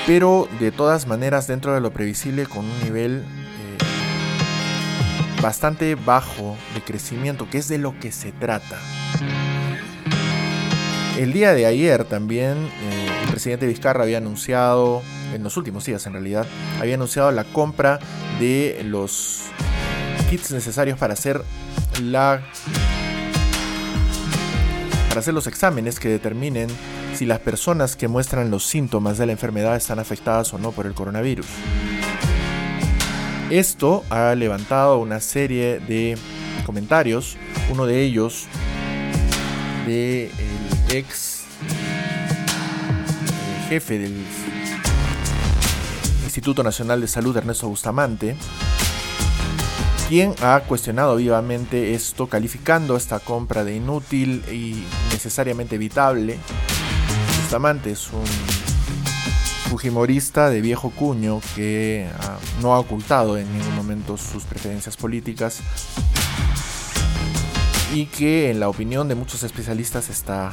pero 0.07 0.49
de 0.61 0.71
todas 0.71 1.07
maneras 1.07 1.47
dentro 1.47 1.73
de 1.75 1.81
lo 1.81 1.93
previsible 1.93 2.47
con 2.47 2.65
un 2.65 2.81
nivel 2.83 3.23
eh, 3.23 3.79
bastante 5.43 5.95
bajo 5.95 6.57
de 6.75 6.83
crecimiento, 6.83 7.49
que 7.49 7.59
es 7.59 7.69
de 7.69 7.79
lo 7.79 7.99
que 7.99 8.13
se 8.13 8.33
trata. 8.33 8.79
El 11.19 11.33
día 11.33 11.55
de 11.55 11.65
ayer 11.67 12.05
también 12.05 12.59
eh, 12.59 13.09
el 13.23 13.31
presidente 13.31 13.67
Vizcarra 13.67 14.03
había 14.03 14.19
anunciado, 14.19 15.03
en 15.33 15.43
los 15.43 15.57
últimos 15.57 15.85
días 15.87 16.07
en 16.07 16.13
realidad, 16.13 16.47
había 16.81 16.97
anunciado 16.97 17.31
la 17.31 17.45
compra 17.45 17.99
de 18.39 18.83
los 18.85 19.43
kits 20.29 20.51
necesarios 20.51 20.99
para 20.99 21.15
hacer 21.15 21.43
la 22.03 22.43
para 25.09 25.21
hacer 25.21 25.35
los 25.35 25.47
exámenes 25.47 26.01
que 26.01 26.09
determinen 26.09 26.69
si 27.15 27.25
las 27.25 27.39
personas 27.39 27.95
que 27.95 28.09
muestran 28.09 28.51
los 28.51 28.67
síntomas 28.67 29.17
de 29.17 29.27
la 29.27 29.33
enfermedad 29.33 29.77
están 29.77 30.01
afectadas 30.01 30.53
o 30.53 30.59
no 30.59 30.73
por 30.73 30.87
el 30.87 30.95
coronavirus. 30.95 31.47
Esto 33.51 34.03
ha 34.11 34.35
levantado 34.35 34.99
una 34.99 35.21
serie 35.21 35.79
de 35.79 36.19
comentarios, 36.67 37.37
uno 37.71 37.87
de 37.87 38.03
ellos 38.03 38.49
del 39.87 40.31
ex 40.91 41.45
eh, 41.63 43.69
jefe 43.69 44.01
del 44.01 44.25
Instituto 46.25 46.65
Nacional 46.65 47.01
de 47.01 47.07
Salud, 47.07 47.37
Ernesto 47.37 47.69
Bustamante, 47.69 48.35
quien 50.09 50.35
ha 50.43 50.61
cuestionado 50.61 51.17
vivamente 51.17 51.95
esto, 51.95 52.29
calificando 52.29 52.97
esta 52.97 53.21
compra 53.21 53.65
de 53.65 53.77
inútil 53.77 54.45
y 54.51 54.85
necesariamente 55.13 55.77
evitable 55.77 56.39
Bustamante 57.45 57.93
es 57.93 58.11
un 58.13 58.25
fujimorista 59.71 60.51
de 60.51 60.61
viejo 60.61 60.91
cuño 60.91 61.41
que 61.55 62.09
ah, 62.21 62.39
no 62.61 62.75
ha 62.75 62.81
ocultado 62.81 63.39
en 63.39 63.47
ningún 63.57 63.77
momento 63.77 64.17
sus 64.17 64.45
preferencias 64.45 64.97
políticas 64.97 65.61
y 67.93 68.07
que 68.07 68.51
en 68.51 68.61
la 68.61 68.69
opinión 68.69 69.09
de 69.09 69.15
muchos 69.15 69.45
especialistas 69.45 70.09
está 70.09 70.51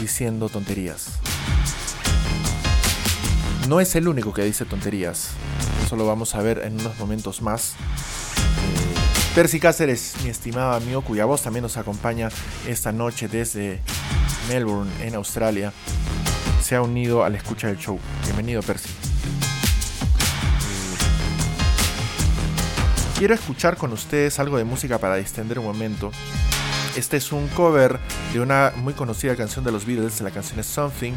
diciendo 0.00 0.48
tonterías. 0.48 1.18
No 3.68 3.80
es 3.80 3.94
el 3.94 4.08
único 4.08 4.32
que 4.32 4.44
dice 4.44 4.64
tonterías, 4.64 5.30
eso 5.84 5.96
lo 5.96 6.06
vamos 6.06 6.34
a 6.34 6.40
ver 6.40 6.62
en 6.64 6.80
unos 6.80 6.98
momentos 6.98 7.42
más. 7.42 7.74
Percy 9.34 9.60
Cáceres, 9.60 10.12
mi 10.22 10.28
estimado 10.28 10.72
amigo, 10.72 11.00
cuya 11.00 11.24
voz 11.24 11.40
también 11.40 11.62
nos 11.62 11.78
acompaña 11.78 12.28
esta 12.68 12.92
noche 12.92 13.28
desde 13.28 13.80
Melbourne, 14.46 14.90
en 15.00 15.14
Australia, 15.14 15.72
se 16.62 16.76
ha 16.76 16.82
unido 16.82 17.24
a 17.24 17.30
la 17.30 17.38
escucha 17.38 17.68
del 17.68 17.78
show. 17.78 17.98
Bienvenido, 18.24 18.60
Percy. 18.62 18.90
Quiero 23.18 23.32
escuchar 23.32 23.78
con 23.78 23.94
ustedes 23.94 24.38
algo 24.38 24.58
de 24.58 24.64
música 24.64 24.98
para 24.98 25.16
distender 25.16 25.58
un 25.58 25.64
momento. 25.64 26.10
Este 26.94 27.16
es 27.16 27.32
un 27.32 27.48
cover 27.48 28.00
de 28.34 28.40
una 28.40 28.74
muy 28.76 28.92
conocida 28.92 29.34
canción 29.34 29.64
de 29.64 29.72
los 29.72 29.86
Beatles, 29.86 30.20
la 30.20 30.30
canción 30.30 30.60
es 30.60 30.66
Something. 30.66 31.14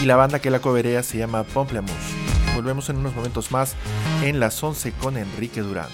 Y 0.00 0.06
la 0.06 0.14
banda 0.14 0.38
que 0.38 0.50
la 0.50 0.60
coverea 0.60 1.02
se 1.02 1.18
llama 1.18 1.42
Pomplamoose. 1.42 2.14
Volvemos 2.54 2.88
en 2.88 2.98
unos 2.98 3.16
momentos 3.16 3.50
más 3.50 3.74
en 4.22 4.38
las 4.38 4.62
11 4.62 4.92
con 4.92 5.16
Enrique 5.16 5.60
Durán. 5.60 5.88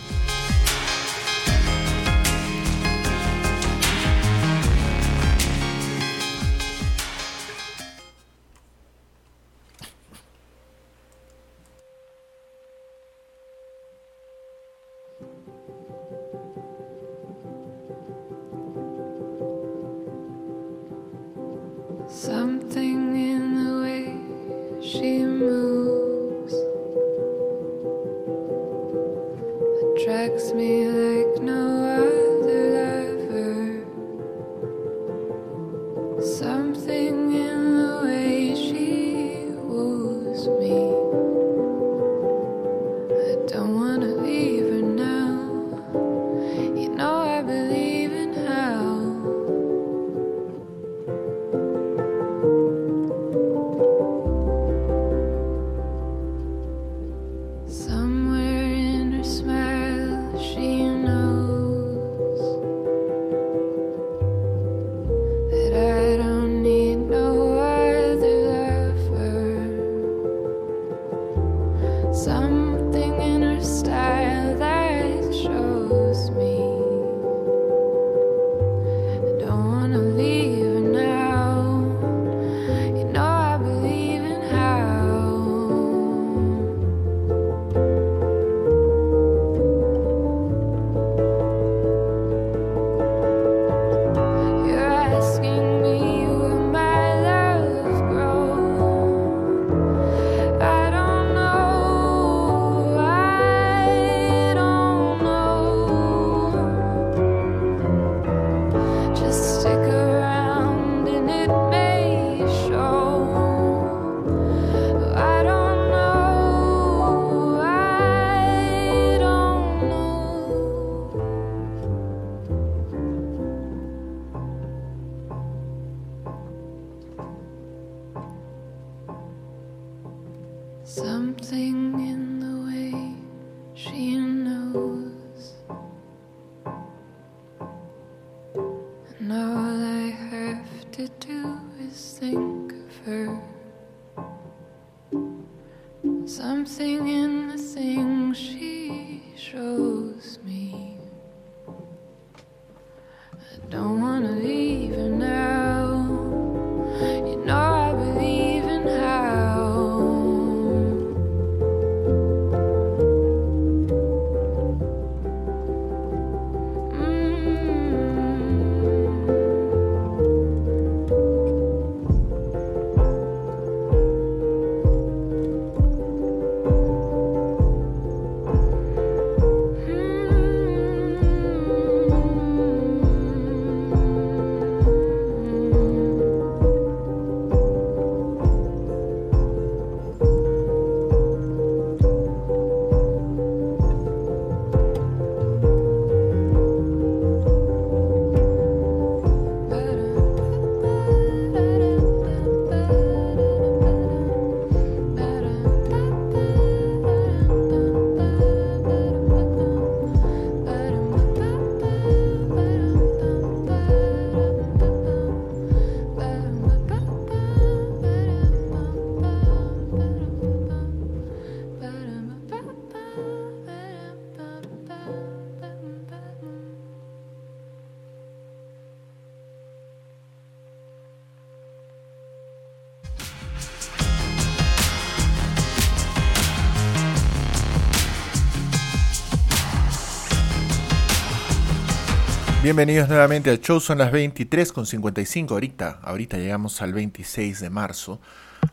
Bienvenidos 242.64 243.11
nuevamente 243.11 243.50
al 243.50 243.61
show, 243.61 243.79
son 243.79 243.98
las 243.98 244.11
23 244.11 244.72
con 244.72 244.87
55 244.87 245.53
ahorita, 245.53 245.98
ahorita 246.03 246.38
llegamos 246.38 246.81
al 246.81 246.94
26 246.94 247.61
de 247.61 247.68
marzo. 247.68 248.20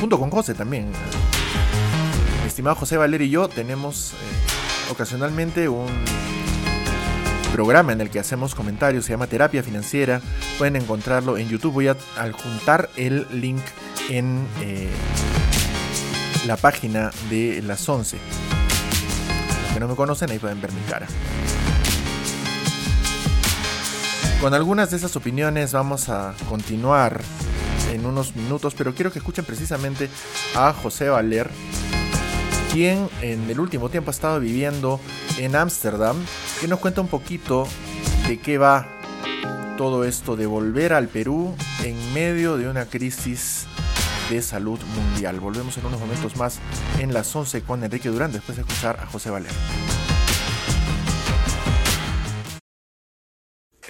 junto 0.00 0.18
con 0.18 0.30
José 0.30 0.54
también. 0.54 0.90
Estimado 2.46 2.76
José 2.76 2.96
Valer 2.96 3.22
y 3.22 3.30
yo 3.30 3.48
tenemos 3.48 4.12
eh, 4.12 4.90
ocasionalmente 4.90 5.68
un 5.68 5.86
programa 7.52 7.92
en 7.92 8.00
el 8.00 8.10
que 8.10 8.18
hacemos 8.18 8.54
comentarios, 8.54 9.04
se 9.04 9.12
llama 9.12 9.26
Terapia 9.26 9.62
Financiera. 9.62 10.20
Pueden 10.58 10.76
encontrarlo 10.76 11.38
en 11.38 11.48
YouTube. 11.48 11.72
Voy 11.72 11.88
a 11.88 11.96
adjuntar 12.18 12.90
el 12.96 13.26
link 13.30 13.62
en 14.10 14.46
eh, 14.60 14.90
la 16.46 16.56
página 16.56 17.10
de 17.30 17.62
las 17.62 17.88
11. 17.88 18.18
Los 19.62 19.72
que 19.72 19.80
no 19.80 19.88
me 19.88 19.96
conocen, 19.96 20.30
ahí 20.30 20.38
pueden 20.38 20.60
ver 20.60 20.72
mi 20.72 20.80
cara. 20.82 21.06
Con 24.40 24.52
algunas 24.52 24.90
de 24.90 24.98
esas 24.98 25.16
opiniones 25.16 25.72
vamos 25.72 26.10
a 26.10 26.34
continuar 26.48 27.20
en 27.90 28.04
unos 28.04 28.36
minutos, 28.36 28.74
pero 28.74 28.94
quiero 28.94 29.10
que 29.10 29.18
escuchen 29.18 29.44
precisamente 29.44 30.10
a 30.54 30.74
José 30.74 31.08
Valer, 31.08 31.50
quien 32.70 33.08
en 33.22 33.48
el 33.48 33.58
último 33.58 33.88
tiempo 33.88 34.10
ha 34.10 34.12
estado 34.12 34.38
viviendo 34.38 35.00
en 35.38 35.56
Ámsterdam, 35.56 36.16
que 36.60 36.68
nos 36.68 36.80
cuenta 36.80 37.00
un 37.00 37.08
poquito 37.08 37.66
de 38.28 38.38
qué 38.38 38.58
va 38.58 38.86
todo 39.78 40.04
esto 40.04 40.36
de 40.36 40.46
volver 40.46 40.92
al 40.92 41.08
Perú 41.08 41.54
en 41.82 41.96
medio 42.12 42.58
de 42.58 42.68
una 42.68 42.84
crisis 42.84 43.66
de 44.28 44.42
salud 44.42 44.78
mundial. 44.96 45.40
Volvemos 45.40 45.78
en 45.78 45.86
unos 45.86 45.98
momentos 45.98 46.36
más 46.36 46.58
en 46.98 47.14
las 47.14 47.34
11 47.34 47.62
con 47.62 47.82
Enrique 47.82 48.10
Durán, 48.10 48.32
después 48.32 48.56
de 48.56 48.62
escuchar 48.62 49.00
a 49.00 49.06
José 49.06 49.30
Valer. 49.30 49.52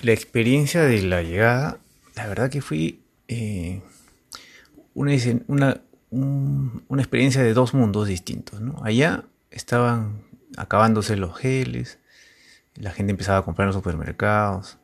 La 0.03 0.13
experiencia 0.13 0.83
de 0.83 1.03
la 1.03 1.23
llegada, 1.23 1.79
la 2.15 2.27
verdad 2.27 2.51
que 2.51 2.61
fue 2.61 2.99
eh, 3.29 3.83
una, 4.95 5.13
una, 5.47 5.81
una 6.11 7.03
experiencia 7.03 7.43
de 7.43 7.55
dos 7.55 7.75
mundos 7.75 8.09
distintos. 8.09 8.61
¿no? 8.61 8.81
Allá 8.85 9.25
estaban 9.51 10.23
acabándose 10.57 11.17
los 11.17 11.37
geles, 11.37 11.99
la 12.75 12.93
gente 12.93 13.11
empezaba 13.11 13.39
a 13.39 13.43
comprar 13.43 13.65
en 13.65 13.69
los 13.69 13.77
supermercados, 13.77 14.79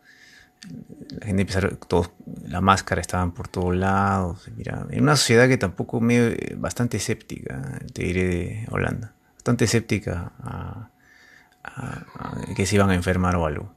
La 1.20 1.26
gente 1.26 1.42
empezaron, 1.42 1.78
todos, 1.88 2.10
la 2.46 2.60
máscara 2.60 3.00
estaban 3.00 3.32
por 3.32 3.48
todos 3.48 3.74
lados. 3.76 4.48
Mira, 4.56 4.86
en 4.90 5.02
una 5.02 5.16
sociedad 5.16 5.48
que 5.48 5.58
tampoco 5.58 6.00
medio, 6.00 6.28
eh, 6.28 6.54
bastante 6.56 6.96
escéptica, 6.98 7.80
te 7.92 8.04
diré 8.04 8.24
de 8.24 8.66
Holanda, 8.70 9.14
bastante 9.34 9.64
escéptica 9.64 10.32
a, 10.40 10.88
que 12.56 12.66
se 12.66 12.76
iban 12.76 12.90
a 12.90 12.94
enfermar 12.94 13.36
o 13.36 13.46
algo, 13.46 13.72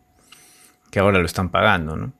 que 0.92 1.00
ahora 1.00 1.20
lo 1.20 1.26
están 1.26 1.50
pagando, 1.50 1.96
¿no? 1.96 2.14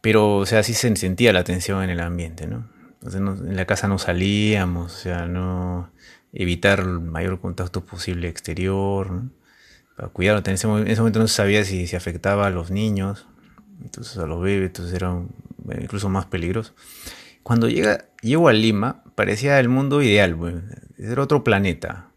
Pero, 0.00 0.36
o 0.36 0.46
sea, 0.46 0.62
sí 0.62 0.74
se 0.74 0.94
sentía 0.96 1.32
la 1.32 1.44
tensión 1.44 1.82
en 1.82 1.90
el 1.90 2.00
ambiente, 2.00 2.46
¿no? 2.46 2.68
Entonces 2.94 3.20
en 3.20 3.56
la 3.56 3.66
casa 3.66 3.88
no 3.88 3.98
salíamos, 3.98 4.94
o 4.94 4.96
sea, 4.96 5.26
no 5.26 5.90
evitar 6.32 6.80
el 6.80 7.00
mayor 7.00 7.40
contacto 7.40 7.84
posible 7.84 8.28
exterior, 8.28 9.10
¿no? 9.10 9.30
para 9.96 10.08
cuidarlo. 10.08 10.42
En 10.44 10.54
ese, 10.54 10.66
momento 10.66 11.18
no 11.18 11.28
se 11.28 11.34
sabía 11.34 11.64
si 11.64 11.86
se 11.86 11.96
afectaba 11.96 12.46
a 12.46 12.50
los 12.50 12.70
niños, 12.70 13.26
entonces 13.82 14.16
a 14.18 14.26
los 14.26 14.40
bebés, 14.40 14.68
entonces 14.68 14.94
era 14.94 15.16
incluso 15.80 16.08
más 16.08 16.26
peligroso. 16.26 16.74
Cuando 17.42 17.68
llega, 17.68 18.06
llego 18.22 18.48
a 18.48 18.52
Lima, 18.52 19.02
parecía 19.14 19.60
el 19.60 19.68
mundo 19.68 20.02
ideal, 20.02 20.36
pues, 20.36 20.54
era 20.98 21.22
otro 21.22 21.44
planeta. 21.44 22.08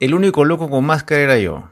El 0.00 0.14
único 0.14 0.44
loco 0.44 0.68
con 0.68 0.84
máscara 0.84 1.22
era 1.22 1.38
yo. 1.38 1.70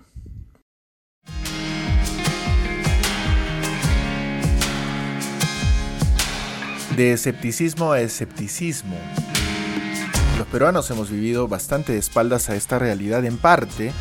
De 6.96 7.12
escepticismo 7.12 7.90
a 7.90 8.00
escepticismo. 8.00 8.96
Los 10.38 10.46
peruanos 10.46 10.88
hemos 10.92 11.10
vivido 11.10 11.48
bastante 11.48 11.92
de 11.92 11.98
espaldas 11.98 12.50
a 12.50 12.54
esta 12.54 12.78
realidad 12.78 13.24
en 13.24 13.36
parte 13.36 13.92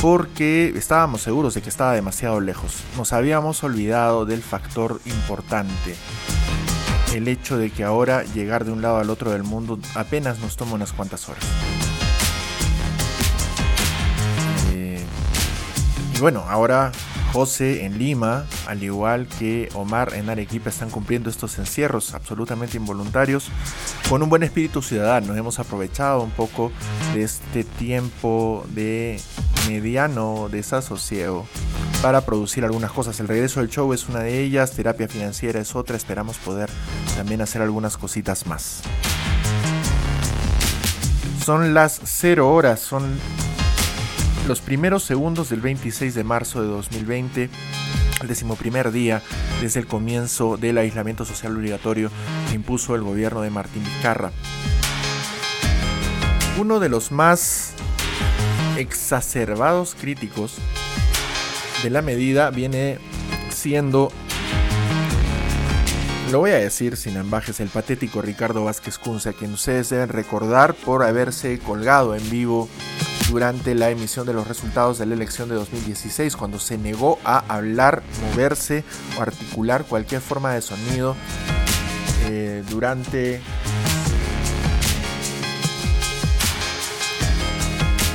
porque 0.00 0.72
estábamos 0.76 1.22
seguros 1.22 1.54
de 1.54 1.62
que 1.62 1.68
estaba 1.68 1.92
demasiado 1.92 2.40
lejos. 2.40 2.82
Nos 2.96 3.12
habíamos 3.12 3.62
olvidado 3.62 4.26
del 4.26 4.42
factor 4.42 5.00
importante. 5.06 5.94
El 7.14 7.28
hecho 7.28 7.58
de 7.58 7.70
que 7.70 7.84
ahora 7.84 8.24
llegar 8.24 8.64
de 8.64 8.72
un 8.72 8.82
lado 8.82 8.98
al 8.98 9.10
otro 9.10 9.30
del 9.30 9.44
mundo 9.44 9.78
apenas 9.94 10.40
nos 10.40 10.56
toma 10.56 10.72
unas 10.72 10.92
cuantas 10.92 11.28
horas. 11.28 11.44
Eh, 14.72 15.04
y 16.16 16.18
bueno, 16.18 16.44
ahora 16.48 16.90
José 17.32 17.86
en 17.86 17.98
Lima, 17.98 18.44
al 18.66 18.82
igual 18.82 19.26
que 19.26 19.70
Omar 19.74 20.12
en 20.14 20.28
Arequipa, 20.28 20.68
están 20.68 20.90
cumpliendo 20.90 21.30
estos 21.30 21.58
encierros 21.58 22.12
absolutamente 22.12 22.76
involuntarios 22.76 23.48
con 24.10 24.22
un 24.22 24.28
buen 24.28 24.42
espíritu 24.42 24.82
ciudadano. 24.82 25.34
Hemos 25.34 25.58
aprovechado 25.58 26.22
un 26.22 26.30
poco 26.30 26.70
de 27.14 27.22
este 27.22 27.64
tiempo 27.64 28.66
de 28.74 29.18
mediano 29.66 30.48
desasosiego 30.50 31.46
para 32.02 32.20
producir 32.26 32.64
algunas 32.64 32.92
cosas. 32.92 33.18
El 33.20 33.28
regreso 33.28 33.60
del 33.60 33.70
show 33.70 33.92
es 33.94 34.10
una 34.10 34.20
de 34.20 34.40
ellas, 34.40 34.72
terapia 34.72 35.08
financiera 35.08 35.58
es 35.58 35.74
otra. 35.74 35.96
Esperamos 35.96 36.36
poder 36.36 36.68
también 37.16 37.40
hacer 37.40 37.62
algunas 37.62 37.96
cositas 37.96 38.46
más. 38.46 38.82
Son 41.42 41.72
las 41.72 42.00
0 42.04 42.52
horas, 42.52 42.80
son 42.80 43.18
los 44.46 44.60
primeros 44.60 45.04
segundos 45.04 45.50
del 45.50 45.60
26 45.60 46.14
de 46.14 46.24
marzo 46.24 46.62
de 46.62 46.68
2020, 46.68 47.48
el 48.20 48.28
decimoprimer 48.28 48.90
día 48.90 49.22
desde 49.60 49.80
el 49.80 49.86
comienzo 49.86 50.56
del 50.56 50.78
aislamiento 50.78 51.24
social 51.24 51.56
obligatorio 51.56 52.10
que 52.48 52.56
impuso 52.56 52.94
el 52.94 53.02
gobierno 53.02 53.42
de 53.42 53.50
Martín 53.50 53.84
Vizcarra. 53.84 54.32
Uno 56.58 56.80
de 56.80 56.88
los 56.88 57.12
más 57.12 57.72
exacerbados 58.76 59.94
críticos 59.94 60.56
de 61.82 61.90
la 61.90 62.02
medida 62.02 62.50
viene 62.50 62.98
siendo, 63.50 64.10
lo 66.30 66.40
voy 66.40 66.50
a 66.50 66.58
decir 66.58 66.96
sin 66.96 67.16
ambajes, 67.16 67.60
el 67.60 67.68
patético 67.68 68.22
Ricardo 68.22 68.64
Vázquez 68.64 68.98
Cunza, 68.98 69.32
quien 69.32 69.52
ustedes 69.52 69.88
deben 69.90 70.08
recordar 70.08 70.74
por 70.74 71.04
haberse 71.04 71.58
colgado 71.60 72.14
en 72.16 72.28
vivo 72.28 72.68
durante 73.28 73.74
la 73.74 73.90
emisión 73.90 74.26
de 74.26 74.32
los 74.32 74.46
resultados 74.46 74.98
de 74.98 75.06
la 75.06 75.14
elección 75.14 75.48
de 75.48 75.54
2016, 75.54 76.36
cuando 76.36 76.58
se 76.58 76.78
negó 76.78 77.18
a 77.24 77.38
hablar, 77.54 78.02
moverse 78.30 78.84
o 79.18 79.22
articular 79.22 79.84
cualquier 79.84 80.20
forma 80.20 80.52
de 80.54 80.62
sonido 80.62 81.16
eh, 82.26 82.62
durante 82.70 83.40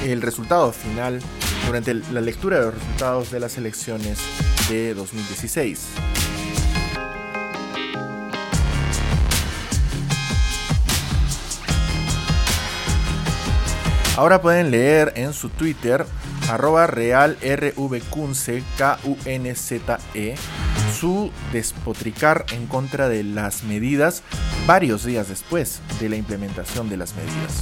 el 0.05 0.21
resultado 0.21 0.71
final, 0.71 1.19
durante 1.65 1.93
la 1.93 2.21
lectura 2.21 2.59
de 2.59 2.65
los 2.65 2.73
resultados 2.75 3.31
de 3.31 3.39
las 3.39 3.57
elecciones 3.57 4.19
de 4.69 4.93
2016. 4.93 5.87
Ahora 14.17 14.41
pueden 14.41 14.71
leer 14.71 15.13
en 15.15 15.31
su 15.31 15.49
Twitter, 15.49 16.03
arroba 16.49 16.87
realrvkunze, 16.87 18.63
K-U-N-Z-E, 18.75 20.35
su 20.99 21.31
despotricar 21.53 22.47
en 22.51 22.65
contra 22.65 23.09
de 23.09 23.23
las 23.23 23.63
medidas 23.63 24.23
varios 24.65 25.05
días 25.05 25.29
después 25.29 25.81
de 25.99 26.09
la 26.09 26.15
implementación 26.15 26.89
de 26.89 26.97
las 26.97 27.13
medidas. 27.13 27.61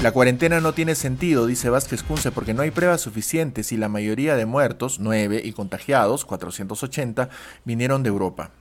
La 0.00 0.12
cuarentena 0.12 0.60
no 0.60 0.72
tiene 0.72 0.94
sentido, 0.94 1.48
dice 1.48 1.70
Vázquez 1.70 2.04
Kunze, 2.04 2.30
porque 2.30 2.54
no 2.54 2.62
hay 2.62 2.70
pruebas 2.70 3.00
suficientes 3.00 3.72
y 3.72 3.76
la 3.76 3.88
mayoría 3.88 4.36
de 4.36 4.46
muertos, 4.46 5.00
9, 5.00 5.42
y 5.44 5.50
contagiados, 5.50 6.24
480, 6.24 7.30
vinieron 7.64 8.04
de 8.04 8.10
Europa 8.10 8.52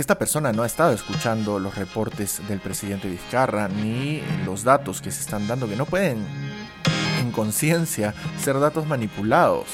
esta 0.00 0.18
persona 0.18 0.50
no 0.52 0.62
ha 0.62 0.66
estado 0.66 0.92
escuchando 0.94 1.58
los 1.58 1.74
reportes 1.74 2.40
del 2.48 2.58
presidente 2.58 3.08
Vizcarra 3.08 3.68
ni 3.68 4.22
los 4.46 4.64
datos 4.64 5.02
que 5.02 5.10
se 5.10 5.20
están 5.20 5.46
dando, 5.46 5.68
que 5.68 5.76
no 5.76 5.84
pueden 5.84 6.24
en 7.20 7.30
conciencia 7.32 8.14
ser 8.42 8.58
datos 8.58 8.86
manipulados. 8.86 9.66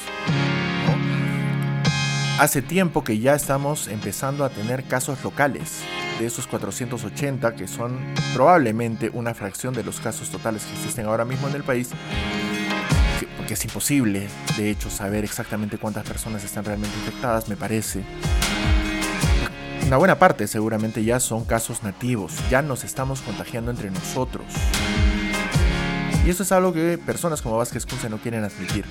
Hace 2.41 2.61
tiempo 2.61 3.05
que 3.05 3.21
ya 3.21 3.35
estamos 3.35 3.87
empezando 3.87 4.45
a 4.45 4.51
tener 4.51 4.85
casos 4.85 5.23
locales 5.23 5.83
de 6.19 6.27
esos 6.27 6.49
480 6.49 7.55
que 7.55 7.69
son 7.69 7.99
probablemente 8.35 9.11
una 9.13 9.33
fracción 9.33 9.75
de 9.75 9.85
los 9.85 10.01
casos 10.01 10.29
totales 10.31 10.65
que 10.65 10.73
existen 10.73 11.07
ahora 11.07 11.25
mismo 11.25 11.49
en 11.49 11.55
el 11.55 11.63
país 11.63 11.91
porque 13.37 13.55
es 13.55 13.65
imposible 13.65 14.29
de 14.57 14.71
hecho 14.71 14.91
saber 14.91 15.25
exactamente 15.25 15.79
cuántas 15.79 16.05
personas 16.05 16.43
están 16.43 16.65
realmente 16.65 16.97
infectadas 16.99 17.49
me 17.49 17.57
parece 17.57 18.03
una 19.87 19.99
buena 19.99 20.19
parte 20.19 20.49
seguramente 20.49 21.05
ya 21.05 21.21
son 21.21 21.45
casos 21.45 21.85
nativos, 21.85 22.33
ya 22.51 22.61
nos 22.61 22.83
estamos 22.83 23.21
contagiando 23.21 23.71
entre 23.71 23.91
nosotros. 23.91 24.45
Y 26.27 26.31
eso 26.31 26.43
es 26.43 26.51
algo 26.51 26.73
que 26.73 26.99
personas 26.99 27.41
como 27.41 27.57
Vázquez 27.57 27.87
Cunce 27.87 28.11
no 28.11 28.19
quieren 28.19 28.43
admitir. 28.43 28.85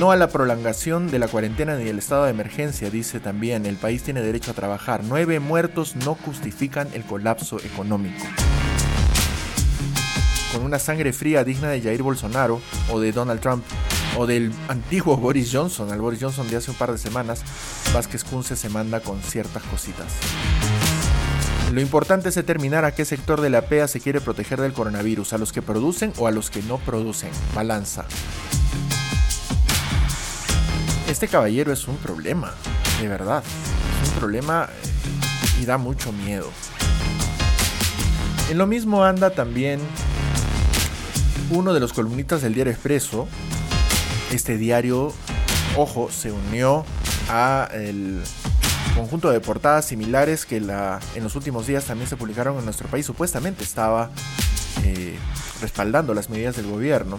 No 0.00 0.10
a 0.10 0.16
la 0.16 0.28
prolongación 0.28 1.10
de 1.10 1.18
la 1.18 1.28
cuarentena 1.28 1.76
ni 1.76 1.88
el 1.88 1.98
estado 1.98 2.24
de 2.24 2.30
emergencia, 2.30 2.88
dice 2.88 3.20
también, 3.20 3.66
el 3.66 3.76
país 3.76 4.02
tiene 4.02 4.22
derecho 4.22 4.52
a 4.52 4.54
trabajar. 4.54 5.02
Nueve 5.04 5.40
muertos 5.40 5.94
no 5.96 6.14
justifican 6.14 6.88
el 6.94 7.04
colapso 7.04 7.58
económico. 7.58 8.24
Con 10.54 10.64
una 10.64 10.78
sangre 10.78 11.12
fría 11.12 11.44
digna 11.44 11.68
de 11.68 11.82
Jair 11.82 12.02
Bolsonaro 12.02 12.62
o 12.90 12.98
de 12.98 13.12
Donald 13.12 13.40
Trump, 13.40 13.62
o 14.18 14.26
del 14.26 14.52
antiguo 14.66 15.16
Boris 15.16 15.50
Johnson, 15.52 15.92
al 15.92 16.00
Boris 16.00 16.20
Johnson 16.20 16.50
de 16.50 16.56
hace 16.56 16.72
un 16.72 16.76
par 16.76 16.90
de 16.90 16.98
semanas, 16.98 17.42
Vázquez 17.94 18.24
Kunze 18.24 18.56
se 18.56 18.68
manda 18.68 18.98
con 18.98 19.22
ciertas 19.22 19.62
cositas. 19.62 20.06
Lo 21.72 21.80
importante 21.80 22.28
es 22.28 22.34
determinar 22.34 22.84
a 22.84 22.92
qué 22.92 23.04
sector 23.04 23.40
de 23.40 23.48
la 23.48 23.62
PEA 23.62 23.86
se 23.86 24.00
quiere 24.00 24.20
proteger 24.20 24.60
del 24.60 24.72
coronavirus, 24.72 25.34
a 25.34 25.38
los 25.38 25.52
que 25.52 25.62
producen 25.62 26.12
o 26.18 26.26
a 26.26 26.32
los 26.32 26.50
que 26.50 26.62
no 26.62 26.78
producen. 26.78 27.30
Balanza. 27.54 28.06
Este 31.08 31.28
caballero 31.28 31.72
es 31.72 31.86
un 31.86 31.96
problema, 31.98 32.52
de 33.00 33.06
verdad. 33.06 33.44
Es 34.02 34.08
un 34.08 34.14
problema 34.16 34.68
eh, 34.68 35.62
y 35.62 35.64
da 35.64 35.78
mucho 35.78 36.10
miedo. 36.10 36.50
En 38.50 38.58
lo 38.58 38.66
mismo 38.66 39.04
anda 39.04 39.30
también 39.30 39.78
uno 41.50 41.72
de 41.72 41.80
los 41.80 41.92
columnistas 41.92 42.42
del 42.42 42.54
diario 42.54 42.72
Expreso, 42.72 43.28
este 44.32 44.58
diario, 44.58 45.12
ojo, 45.76 46.10
se 46.10 46.32
unió 46.32 46.84
a 47.28 47.68
el 47.72 48.22
conjunto 48.94 49.30
de 49.30 49.40
portadas 49.40 49.84
similares 49.84 50.44
que 50.44 50.56
en 50.56 51.22
los 51.22 51.36
últimos 51.36 51.66
días 51.66 51.84
también 51.84 52.08
se 52.08 52.16
publicaron 52.16 52.58
en 52.58 52.64
nuestro 52.64 52.88
país. 52.88 53.06
Supuestamente 53.06 53.62
estaba 53.62 54.10
eh, 54.84 55.18
respaldando 55.60 56.14
las 56.14 56.30
medidas 56.30 56.56
del 56.56 56.66
gobierno. 56.66 57.18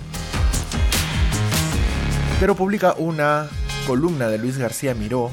Pero 2.40 2.56
publica 2.56 2.94
una 2.98 3.48
columna 3.88 4.28
de 4.28 4.38
Luis 4.38 4.58
García 4.58 4.94
Miró 4.94 5.32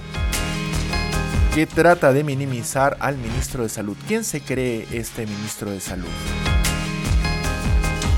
que 1.55 1.67
trata 1.67 2.13
de 2.13 2.23
minimizar 2.23 2.97
al 3.01 3.17
ministro 3.17 3.63
de 3.63 3.69
Salud. 3.69 3.97
¿Quién 4.07 4.25
se 4.25 4.41
cree 4.41 4.87
este 4.93 5.27
ministro 5.27 5.71
de 5.71 5.81
Salud? 5.81 6.09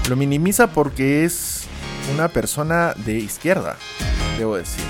Lo 0.08 0.16
minimiza 0.16 0.68
porque 0.68 1.24
es 1.24 1.57
una 2.12 2.28
persona 2.28 2.94
de 2.96 3.14
izquierda, 3.14 3.76
debo 4.38 4.56
decir. 4.56 4.84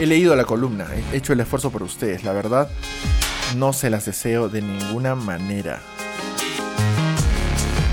He 0.00 0.06
leído 0.06 0.36
la 0.36 0.44
columna, 0.44 0.86
he 1.12 1.16
hecho 1.16 1.32
el 1.32 1.40
esfuerzo 1.40 1.70
por 1.70 1.82
ustedes, 1.82 2.24
la 2.24 2.32
verdad 2.32 2.70
no 3.56 3.72
se 3.72 3.90
las 3.90 4.04
deseo 4.04 4.48
de 4.48 4.62
ninguna 4.62 5.14
manera. 5.14 5.80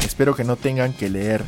Espero 0.04 0.36
que 0.36 0.44
no 0.44 0.56
tengan 0.56 0.94
que 0.94 1.10
leer 1.10 1.44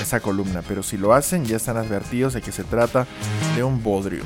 esa 0.00 0.20
columna, 0.20 0.62
pero 0.66 0.82
si 0.82 0.96
lo 0.96 1.12
hacen 1.12 1.44
ya 1.44 1.56
están 1.56 1.76
advertidos 1.76 2.32
de 2.32 2.42
que 2.42 2.52
se 2.52 2.64
trata 2.64 3.06
de 3.54 3.62
un 3.62 3.82
bodrio. 3.82 4.24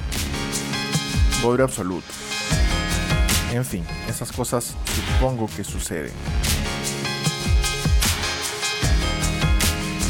Bodrio 1.42 1.64
absoluto. 1.64 2.06
En 3.52 3.64
fin, 3.64 3.84
esas 4.08 4.32
cosas 4.32 4.74
supongo 4.94 5.48
que 5.54 5.64
suceden. 5.64 6.12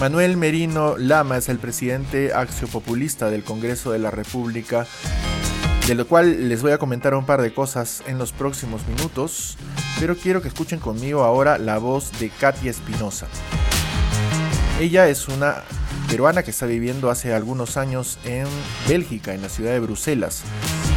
Manuel 0.04 0.36
Merino 0.36 0.98
Lama 0.98 1.38
es 1.38 1.48
el 1.48 1.58
presidente 1.58 2.34
axiopopulista 2.34 3.30
del 3.30 3.42
Congreso 3.42 3.90
de 3.90 3.98
la 3.98 4.10
República, 4.10 4.86
de 5.88 5.94
lo 5.94 6.06
cual 6.06 6.50
les 6.50 6.60
voy 6.60 6.72
a 6.72 6.78
comentar 6.78 7.14
un 7.14 7.24
par 7.24 7.40
de 7.40 7.54
cosas 7.54 8.02
en 8.06 8.18
los 8.18 8.32
próximos 8.32 8.86
minutos, 8.86 9.56
pero 9.98 10.14
quiero 10.14 10.42
que 10.42 10.48
escuchen 10.48 10.78
conmigo 10.78 11.24
ahora 11.24 11.56
la 11.56 11.78
voz 11.78 12.12
de 12.20 12.28
Katia 12.28 12.70
Espinosa. 12.70 13.28
Ella 14.78 15.08
es 15.08 15.26
una 15.26 15.62
peruana 16.06 16.42
que 16.42 16.50
está 16.50 16.66
viviendo 16.66 17.08
hace 17.08 17.32
algunos 17.32 17.78
años 17.78 18.18
en 18.26 18.44
Bélgica, 18.86 19.32
en 19.32 19.40
la 19.40 19.48
ciudad 19.48 19.72
de 19.72 19.80
Bruselas, 19.80 20.42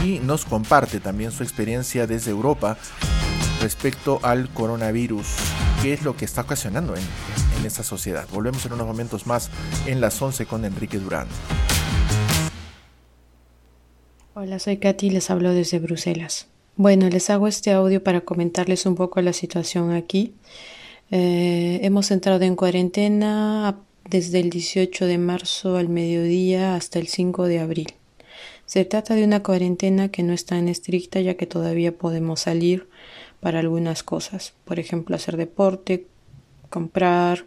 y 0.04 0.20
nos 0.20 0.44
comparte 0.44 1.00
también 1.00 1.32
su 1.32 1.44
experiencia 1.44 2.08
desde 2.08 2.32
Europa 2.32 2.78
respecto 3.62 4.20
al 4.24 4.50
coronavirus, 4.50 5.28
qué 5.82 5.94
es 5.94 6.04
lo 6.04 6.18
que 6.18 6.26
está 6.26 6.42
ocasionando 6.42 6.94
en, 6.94 7.04
en 7.60 7.66
esta 7.66 7.84
sociedad. 7.84 8.28
Volvemos 8.32 8.66
en 8.66 8.74
unos 8.74 8.88
momentos 8.88 9.28
más 9.28 9.50
en 9.86 10.02
las 10.02 10.22
11 10.22 10.46
con 10.46 10.66
Enrique 10.66 11.00
Durán. 11.00 11.28
Hola, 14.34 14.60
soy 14.60 14.78
Katy 14.78 15.08
y 15.08 15.10
les 15.10 15.30
hablo 15.30 15.54
desde 15.54 15.80
Bruselas. 15.80 16.48
Bueno, 16.76 17.10
les 17.10 17.30
hago 17.30 17.48
este 17.48 17.72
audio 17.72 18.04
para 18.04 18.22
comentarles 18.22 18.86
un 18.86 18.96
poco 18.96 19.20
la 19.22 19.34
situación 19.34 19.92
aquí. 19.94 20.36
Eh, 21.10 21.80
hemos 21.82 22.12
entrado 22.12 22.44
en 22.44 22.56
cuarentena 22.56 23.80
desde 24.08 24.40
el 24.40 24.50
18 24.50 25.06
de 25.06 25.18
marzo 25.18 25.78
al 25.78 25.90
mediodía 25.90 26.76
hasta 26.76 27.00
el 27.00 27.08
5 27.08 27.46
de 27.46 27.60
abril. 27.60 27.94
Se 28.66 28.86
trata 28.86 29.16
de 29.16 29.24
una 29.24 29.42
cuarentena 29.42 30.10
que 30.10 30.24
no 30.24 30.34
es 30.34 30.46
tan 30.46 30.68
estricta 30.68 31.20
ya 31.20 31.36
que 31.36 31.48
todavía 31.48 31.98
podemos 31.98 32.42
salir 32.42 32.90
para 33.40 33.60
algunas 33.60 34.04
cosas, 34.04 34.54
por 34.66 34.78
ejemplo 34.78 35.16
hacer 35.16 35.38
deporte, 35.38 36.06
comprar, 36.70 37.46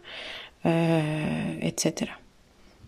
eh, 0.63 1.59
etc. 1.61 2.11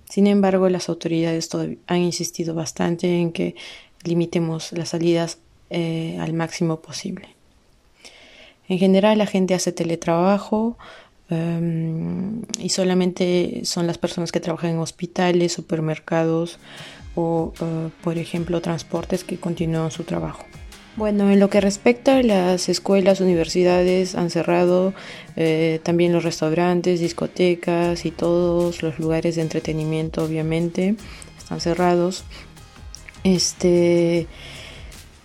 Sin 0.09 0.27
embargo, 0.27 0.69
las 0.69 0.89
autoridades 0.89 1.49
han 1.87 1.97
insistido 1.97 2.53
bastante 2.53 3.19
en 3.19 3.31
que 3.31 3.55
limitemos 4.03 4.71
las 4.73 4.89
salidas 4.89 5.39
eh, 5.69 6.17
al 6.19 6.33
máximo 6.33 6.81
posible. 6.81 7.29
En 8.67 8.77
general 8.77 9.17
la 9.17 9.25
gente 9.25 9.53
hace 9.53 9.71
teletrabajo 9.71 10.77
em, 11.29 12.43
y 12.59 12.69
solamente 12.69 13.61
son 13.63 13.87
las 13.87 13.97
personas 13.97 14.31
que 14.31 14.39
trabajan 14.39 14.71
en 14.71 14.79
hospitales, 14.79 15.53
supermercados 15.53 16.59
o, 17.15 17.53
eh, 17.59 17.89
por 18.03 18.17
ejemplo, 18.17 18.61
transportes 18.61 19.23
que 19.23 19.37
continúan 19.37 19.91
su 19.91 20.03
trabajo. 20.03 20.45
Bueno, 20.95 21.31
en 21.31 21.39
lo 21.39 21.49
que 21.49 21.59
respecta 21.59 22.17
a 22.17 22.23
las 22.23 22.69
escuelas, 22.69 23.19
universidades 23.19 24.13
han 24.13 24.29
cerrado, 24.29 24.93
eh, 25.35 25.79
también 25.81 26.13
los 26.13 26.23
restaurantes, 26.23 26.99
discotecas 26.99 28.05
y 28.05 28.11
todos 28.11 28.83
los 28.83 28.99
lugares 28.99 29.35
de 29.35 29.41
entretenimiento, 29.41 30.23
obviamente, 30.23 30.95
están 31.39 31.61
cerrados. 31.61 32.25
Este, 33.23 34.27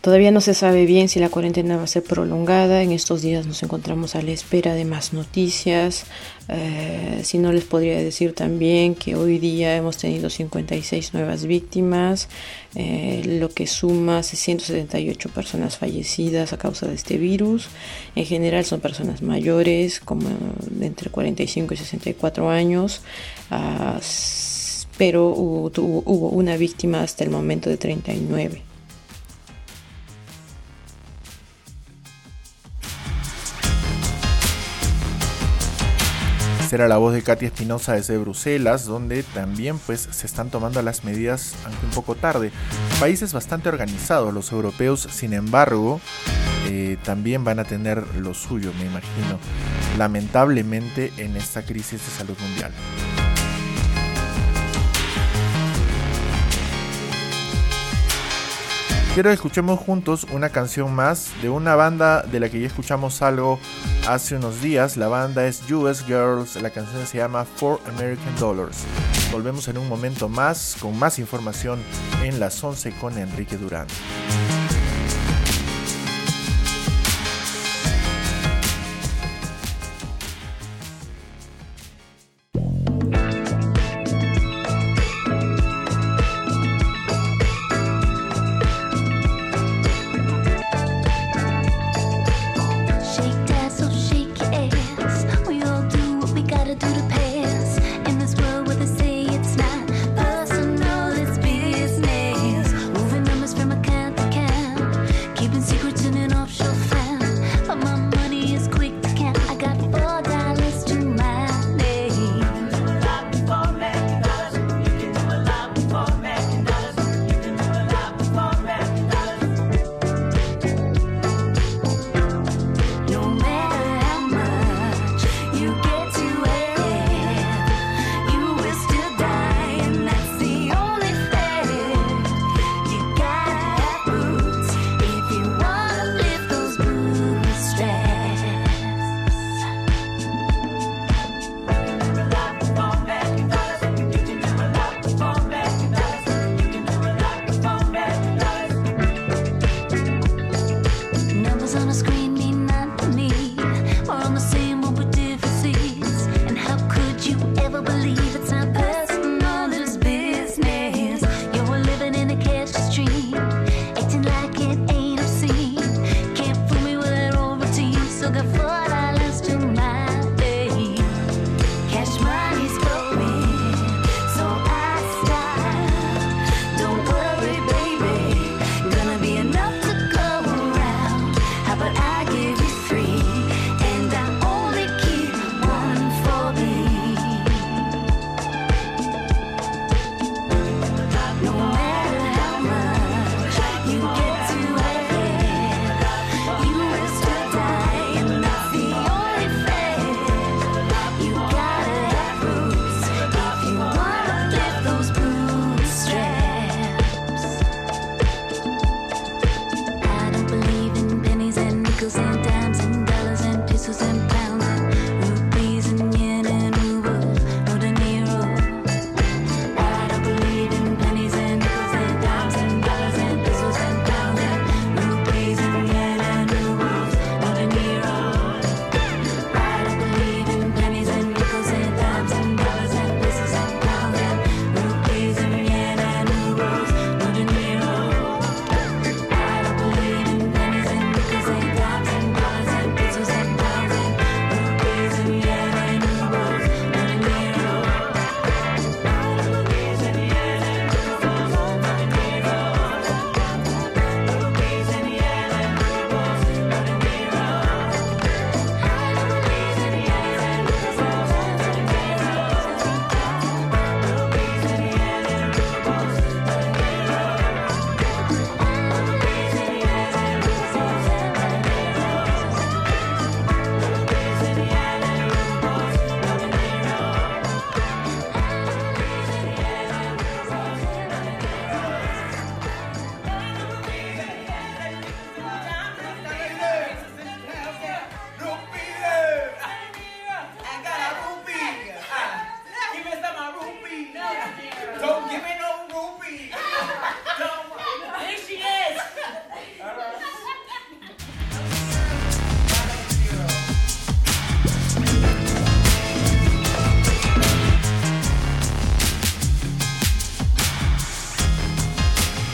Todavía 0.01 0.31
no 0.31 0.41
se 0.41 0.55
sabe 0.55 0.87
bien 0.87 1.09
si 1.09 1.19
la 1.19 1.29
cuarentena 1.29 1.77
va 1.77 1.83
a 1.83 1.89
ser 1.89 2.05
prolongada. 2.05 2.83
En 2.83 2.93
estos 2.93 3.21
días 3.21 3.47
nos 3.47 3.65
encontramos 3.65 4.15
a 4.15 4.23
la 4.23 4.31
espera 4.31 4.75
de 4.75 4.85
más 4.85 5.13
noticias. 5.13 6.05
Eh, 6.49 7.21
si 7.25 7.39
no 7.39 7.53
les 7.53 7.65
podría 7.65 7.99
decir 7.99 8.33
también 8.33 8.95
que 8.95 9.17
hoy 9.17 9.41
día 9.41 9.75
hemos 9.75 9.97
tenido 9.97 10.31
56 10.31 11.15
nuevas 11.15 11.47
víctimas, 11.47 12.29
eh, 12.77 13.23
lo 13.41 13.51
que 13.51 13.67
suma 13.67 14.23
678 14.23 15.31
personas 15.31 15.79
fallecidas 15.79 16.53
a 16.53 16.59
causa 16.59 16.87
de 16.87 16.95
este 16.95 17.19
virus. 17.19 17.67
En 18.15 18.25
general 18.25 18.65
son 18.65 18.79
personas 18.79 19.21
mayores, 19.21 19.99
como 19.99 20.29
de 20.71 20.87
entre 20.87 21.11
45 21.11 21.75
y 21.75 21.77
64 21.77 22.49
años. 22.49 23.01
Ah, 23.51 23.99
pero 24.97 25.29
hubo, 25.29 25.73
hubo 25.77 26.29
una 26.29 26.57
víctima 26.57 27.03
hasta 27.03 27.25
el 27.25 27.31
momento 27.31 27.69
de 27.69 27.79
39. 27.79 28.68
Era 36.73 36.89
la 36.89 36.99
voz 36.99 37.15
de 37.15 37.23
Katia 37.23 37.49
Espinosa 37.49 37.95
desde 37.95 38.19
Bruselas, 38.19 38.85
donde 38.85 39.23
también 39.23 39.79
pues 39.79 40.09
se 40.11 40.27
están 40.27 40.51
tomando 40.51 40.83
las 40.83 41.05
medidas, 41.05 41.55
aunque 41.65 41.87
un 41.87 41.93
poco 41.93 42.15
tarde. 42.15 42.51
Países 43.01 43.33
bastante 43.33 43.69
organizados, 43.69 44.35
los 44.35 44.53
europeos, 44.53 45.09
sin 45.11 45.33
embargo, 45.33 46.01
eh, 46.67 46.99
también 47.05 47.45
van 47.45 47.59
a 47.59 47.65
tener 47.65 48.05
lo 48.17 48.35
suyo, 48.35 48.73
me 48.79 48.87
imagino, 48.87 49.39
lamentablemente 49.97 51.13
en 51.17 51.37
esta 51.37 51.63
crisis 51.63 52.05
de 52.05 52.11
salud 52.11 52.37
mundial. 52.41 52.73
Quiero 59.19 59.31
que 59.31 59.35
escuchemos 59.35 59.81
juntos 59.81 60.29
una 60.31 60.51
canción 60.51 60.95
más 60.95 61.33
de 61.43 61.51
una 61.51 61.75
banda 61.75 62.23
de 62.23 62.39
la 62.39 62.49
que 62.51 62.61
ya 62.61 62.69
escuchamos 62.69 63.21
algo 63.21 63.59
hace 64.07 64.37
unos 64.37 64.63
días. 64.63 64.97
La 64.97 65.09
banda 65.09 65.45
es 65.45 65.69
US 65.73 66.05
Girls, 66.07 66.55
la 66.63 66.71
canción 66.71 67.05
se 67.05 67.19
llama 67.19 67.45
Four 67.45 67.81
American 67.89 68.37
Dollars. 68.39 68.85
Volvemos 69.33 69.67
en 69.67 69.79
un 69.79 69.89
momento 69.89 70.29
más 70.29 70.77
con 70.81 70.97
más 70.97 71.19
información 71.19 71.81
en 72.23 72.39
las 72.39 72.63
11 72.63 72.93
con 72.93 73.19
Enrique 73.19 73.57
Durán. 73.57 73.89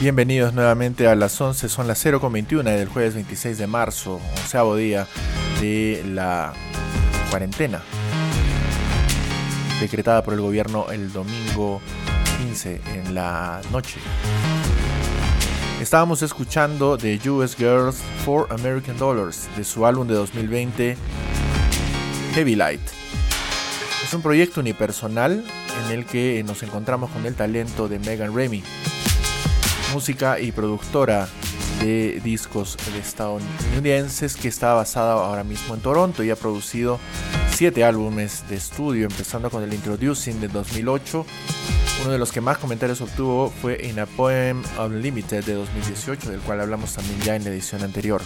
Bienvenidos 0.00 0.52
nuevamente 0.52 1.06
a 1.06 1.14
las 1.14 1.40
11, 1.40 1.68
son 1.68 1.86
las 1.86 2.04
0.21 2.04 2.64
del 2.64 2.88
jueves 2.88 3.14
26 3.14 3.58
de 3.58 3.66
marzo, 3.68 4.20
onceavo 4.36 4.76
día 4.76 5.06
de 5.60 6.02
la 6.06 6.52
cuarentena 7.30 7.80
decretada 9.80 10.22
por 10.24 10.34
el 10.34 10.40
gobierno 10.40 10.86
el 10.90 11.12
domingo 11.12 11.80
15 12.38 12.80
en 12.94 13.14
la 13.14 13.60
noche. 13.70 14.00
Estábamos 15.80 16.22
escuchando 16.22 16.98
The 16.98 17.20
US 17.30 17.56
Girls 17.56 17.98
for 18.24 18.48
American 18.50 18.98
Dollars 18.98 19.48
de 19.56 19.62
su 19.62 19.86
álbum 19.86 20.08
de 20.08 20.14
2020 20.14 20.96
Heavy 22.34 22.56
Light. 22.56 22.80
Es 24.02 24.12
un 24.12 24.22
proyecto 24.22 24.60
unipersonal 24.60 25.44
en 25.84 25.92
el 25.92 26.04
que 26.04 26.42
nos 26.44 26.62
encontramos 26.62 27.10
con 27.10 27.26
el 27.26 27.34
talento 27.34 27.88
de 27.88 27.98
Megan 28.00 28.34
Remy, 28.34 28.62
música 29.94 30.40
y 30.40 30.50
productora 30.50 31.28
de 31.80 32.20
discos 32.24 32.76
estadounidenses 32.98 34.34
que 34.34 34.48
está 34.48 34.74
basada 34.74 35.12
ahora 35.12 35.44
mismo 35.44 35.72
en 35.76 35.80
Toronto 35.80 36.24
y 36.24 36.30
ha 36.30 36.36
producido 36.36 36.98
siete 37.52 37.84
álbumes 37.84 38.42
de 38.48 38.56
estudio, 38.56 39.04
empezando 39.04 39.50
con 39.50 39.62
el 39.62 39.72
Introducing 39.72 40.40
de 40.40 40.48
2008. 40.48 41.24
Uno 42.02 42.10
de 42.10 42.18
los 42.18 42.32
que 42.32 42.40
más 42.40 42.58
comentarios 42.58 43.00
obtuvo 43.02 43.52
fue 43.62 43.86
In 43.86 44.00
a 44.00 44.06
Poem 44.06 44.64
Unlimited 44.84 45.44
de 45.44 45.54
2018, 45.54 46.28
del 46.28 46.40
cual 46.40 46.60
hablamos 46.60 46.92
también 46.94 47.20
ya 47.20 47.36
en 47.36 47.44
la 47.44 47.50
edición 47.50 47.84
anterior. 47.84 48.20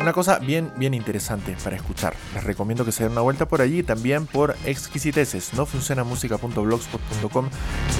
Una 0.00 0.14
cosa 0.14 0.38
bien, 0.38 0.72
bien 0.76 0.94
interesante 0.94 1.54
para 1.62 1.76
escuchar. 1.76 2.14
Les 2.34 2.42
recomiendo 2.42 2.86
que 2.86 2.92
se 2.92 3.02
den 3.02 3.12
una 3.12 3.20
vuelta 3.20 3.46
por 3.46 3.60
allí, 3.60 3.82
también 3.82 4.26
por 4.26 4.56
Exquisiteces, 4.64 5.52
no 5.52 5.66
funciona 5.66 6.06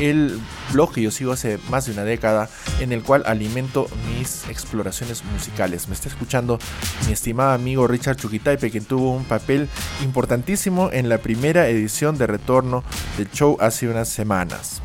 el 0.00 0.40
blog 0.72 0.94
que 0.94 1.02
yo 1.02 1.10
sigo 1.10 1.32
hace 1.32 1.58
más 1.68 1.84
de 1.84 1.92
una 1.92 2.04
década, 2.04 2.48
en 2.80 2.92
el 2.92 3.02
cual 3.02 3.22
alimento 3.26 3.86
mis 4.08 4.48
exploraciones 4.48 5.22
musicales. 5.24 5.88
Me 5.88 5.94
está 5.94 6.08
escuchando 6.08 6.58
mi 7.06 7.12
estimado 7.12 7.52
amigo 7.52 7.86
Richard 7.86 8.16
Chukitaipe, 8.16 8.70
quien 8.70 8.86
tuvo 8.86 9.12
un 9.14 9.24
papel 9.24 9.68
importantísimo 10.02 10.88
en 10.92 11.10
la 11.10 11.18
primera 11.18 11.68
edición 11.68 12.16
de 12.16 12.26
retorno 12.26 12.82
del 13.18 13.30
show 13.30 13.58
hace 13.60 13.88
unas 13.88 14.08
semanas. 14.08 14.80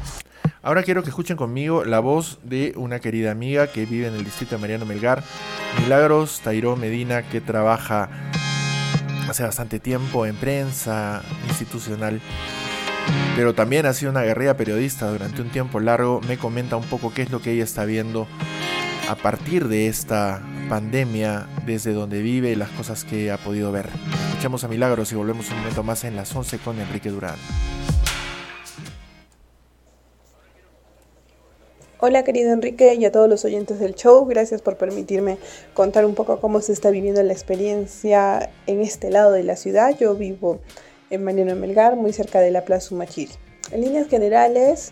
Ahora 0.66 0.82
quiero 0.82 1.04
que 1.04 1.10
escuchen 1.10 1.38
conmigo 1.38 1.86
la 1.86 2.00
voz 2.00 2.40
de 2.42 2.74
una 2.76 3.00
querida 3.00 3.30
amiga 3.30 3.68
que 3.68 3.86
vive 3.86 4.08
en 4.08 4.16
el 4.16 4.26
distrito 4.26 4.56
de 4.56 4.62
Mariano 4.62 4.84
Melgar, 4.88 5.22
Milagros 5.80 6.42
Tairó 6.44 6.76
Medina, 6.76 7.22
que 7.22 7.40
trabaja 7.40 8.10
hace 9.30 9.44
bastante 9.44 9.80
tiempo 9.80 10.26
en 10.26 10.36
prensa 10.36 11.22
institucional, 11.48 12.20
pero 13.36 13.54
también 13.54 13.86
ha 13.86 13.94
sido 13.94 14.10
una 14.10 14.24
guerrilla 14.24 14.58
periodista 14.58 15.08
durante 15.12 15.44
un 15.44 15.52
tiempo 15.52 15.80
largo. 15.80 16.20
Me 16.28 16.40
comenta 16.40 16.78
un 16.78 16.86
poco 16.86 17.14
qué 17.14 17.22
es 17.22 17.30
lo 17.30 17.44
que 17.44 17.52
ella 17.52 17.64
está 17.64 17.86
viendo 17.86 18.26
a 19.08 19.14
partir 19.14 19.68
de 19.68 19.86
esta 19.88 20.42
pandemia, 20.68 21.46
desde 21.68 21.94
donde 21.94 22.24
vive 22.24 22.50
y 22.50 22.56
las 22.56 22.72
cosas 22.72 23.04
que 23.04 23.32
ha 23.32 23.38
podido 23.38 23.72
ver. 23.72 23.88
Escuchemos 24.30 24.64
a 24.64 24.68
Milagros 24.68 25.12
y 25.12 25.16
volvemos 25.16 25.48
un 25.52 25.60
momento 25.60 25.84
más 25.84 26.04
en 26.06 26.16
las 26.16 26.36
11 26.36 26.58
con 26.58 26.80
Enrique 26.80 27.12
Durán. 27.12 27.36
Hola 32.08 32.24
querido 32.24 32.54
Enrique 32.54 32.94
y 32.94 33.04
a 33.06 33.12
todos 33.12 33.28
los 33.28 33.46
oyentes 33.46 33.80
del 33.80 33.96
show, 33.96 34.28
gracias 34.28 34.62
por 34.62 34.78
permitirme 34.78 35.40
contar 35.74 36.06
un 36.06 36.14
poco 36.14 36.40
cómo 36.40 36.62
se 36.62 36.72
está 36.72 36.92
viviendo 36.92 37.24
la 37.24 37.34
experiencia 37.34 38.52
en 38.68 38.82
este 38.82 39.10
lado 39.10 39.32
de 39.32 39.42
la 39.42 39.56
ciudad. 39.56 39.98
Yo 39.98 40.14
vivo 40.14 40.60
en 41.10 41.24
Mariano 41.24 41.56
Melgar, 41.56 41.96
muy 41.96 42.14
cerca 42.14 42.42
de 42.42 42.52
la 42.52 42.64
Plaza 42.64 42.94
Humachiri. 42.94 43.32
En 43.72 43.82
líneas 43.82 44.08
generales, 44.08 44.92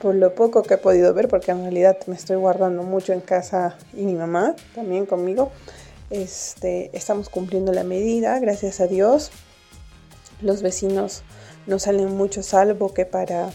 por 0.00 0.14
lo 0.14 0.36
poco 0.36 0.62
que 0.62 0.74
he 0.74 0.78
podido 0.78 1.12
ver, 1.14 1.26
porque 1.26 1.50
en 1.50 1.62
realidad 1.62 1.98
me 2.06 2.14
estoy 2.14 2.36
guardando 2.36 2.84
mucho 2.84 3.12
en 3.12 3.22
casa 3.22 3.76
y 3.92 4.02
mi 4.02 4.14
mamá 4.14 4.54
también 4.72 5.04
conmigo, 5.04 5.50
este, 6.10 6.96
estamos 6.96 7.28
cumpliendo 7.28 7.72
la 7.72 7.82
medida, 7.82 8.38
gracias 8.38 8.78
a 8.78 8.86
Dios. 8.86 9.32
Los 10.40 10.62
vecinos 10.62 11.24
no 11.66 11.80
salen 11.80 12.16
mucho 12.16 12.44
salvo 12.44 12.94
que 12.94 13.04
para, 13.04 13.50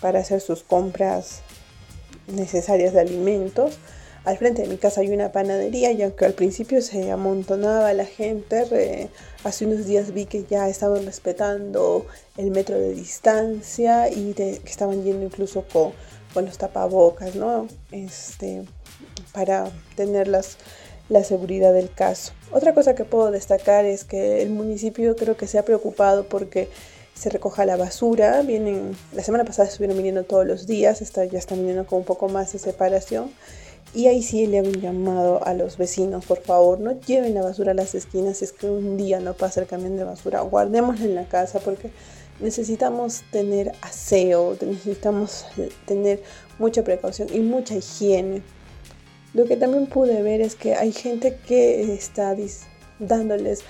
para 0.00 0.20
hacer 0.20 0.40
sus 0.40 0.62
compras 0.62 1.42
necesarias 2.28 2.92
de 2.92 3.00
alimentos. 3.00 3.78
Al 4.24 4.38
frente 4.38 4.62
de 4.62 4.68
mi 4.68 4.76
casa 4.76 5.00
hay 5.00 5.10
una 5.10 5.32
panadería 5.32 5.90
y 5.90 6.02
aunque 6.02 6.24
al 6.24 6.34
principio 6.34 6.80
se 6.80 7.10
amontonaba 7.10 7.92
la 7.92 8.06
gente, 8.06 9.08
hace 9.42 9.66
unos 9.66 9.84
días 9.84 10.12
vi 10.12 10.26
que 10.26 10.44
ya 10.44 10.68
estaban 10.68 11.04
respetando 11.04 12.06
el 12.36 12.52
metro 12.52 12.78
de 12.78 12.94
distancia 12.94 14.08
y 14.08 14.32
que 14.34 14.60
estaban 14.64 15.02
yendo 15.02 15.24
incluso 15.26 15.64
con, 15.72 15.92
con, 16.32 16.44
los 16.44 16.56
tapabocas, 16.56 17.34
¿no? 17.34 17.66
Este, 17.90 18.62
para 19.32 19.72
tener 19.96 20.28
las, 20.28 20.56
la 21.08 21.24
seguridad 21.24 21.72
del 21.72 21.90
caso. 21.90 22.32
Otra 22.52 22.74
cosa 22.74 22.94
que 22.94 23.04
puedo 23.04 23.32
destacar 23.32 23.86
es 23.86 24.04
que 24.04 24.40
el 24.42 24.50
municipio 24.50 25.16
creo 25.16 25.36
que 25.36 25.48
se 25.48 25.58
ha 25.58 25.64
preocupado 25.64 26.28
porque 26.28 26.68
se 27.14 27.30
recoja 27.30 27.64
la 27.64 27.76
basura. 27.76 28.42
Vienen, 28.42 28.96
la 29.12 29.22
semana 29.22 29.44
pasada 29.44 29.68
estuvieron 29.68 29.96
viniendo 29.96 30.24
todos 30.24 30.46
los 30.46 30.66
días, 30.66 31.02
está, 31.02 31.24
ya 31.24 31.38
están 31.38 31.58
viniendo 31.58 31.86
con 31.86 32.00
un 32.00 32.04
poco 32.04 32.28
más 32.28 32.52
de 32.52 32.58
separación. 32.58 33.30
Y 33.94 34.06
ahí 34.06 34.22
sí 34.22 34.46
le 34.46 34.60
hago 34.60 34.68
un 34.68 34.80
llamado 34.80 35.44
a 35.44 35.52
los 35.52 35.76
vecinos, 35.76 36.24
por 36.24 36.40
favor, 36.40 36.80
no 36.80 36.98
lleven 37.00 37.34
la 37.34 37.42
basura 37.42 37.72
a 37.72 37.74
las 37.74 37.94
esquinas 37.94 38.38
si 38.38 38.46
es 38.46 38.52
que 38.52 38.66
un 38.66 38.96
día 38.96 39.20
no 39.20 39.34
pasa 39.34 39.60
el 39.60 39.66
camión 39.66 39.98
de 39.98 40.04
basura, 40.04 40.40
guardémosla 40.40 41.04
en 41.04 41.14
la 41.14 41.28
casa 41.28 41.60
porque 41.60 41.90
necesitamos 42.40 43.22
tener 43.30 43.72
aseo, 43.82 44.56
necesitamos 44.62 45.44
tener 45.84 46.22
mucha 46.58 46.82
precaución 46.84 47.28
y 47.34 47.40
mucha 47.40 47.74
higiene. 47.74 48.42
Lo 49.34 49.44
que 49.44 49.56
también 49.56 49.86
pude 49.86 50.22
ver 50.22 50.40
es 50.40 50.54
que 50.54 50.74
hay 50.74 50.92
gente 50.92 51.36
que 51.46 51.92
está 51.94 52.34
dándoles 52.98 53.60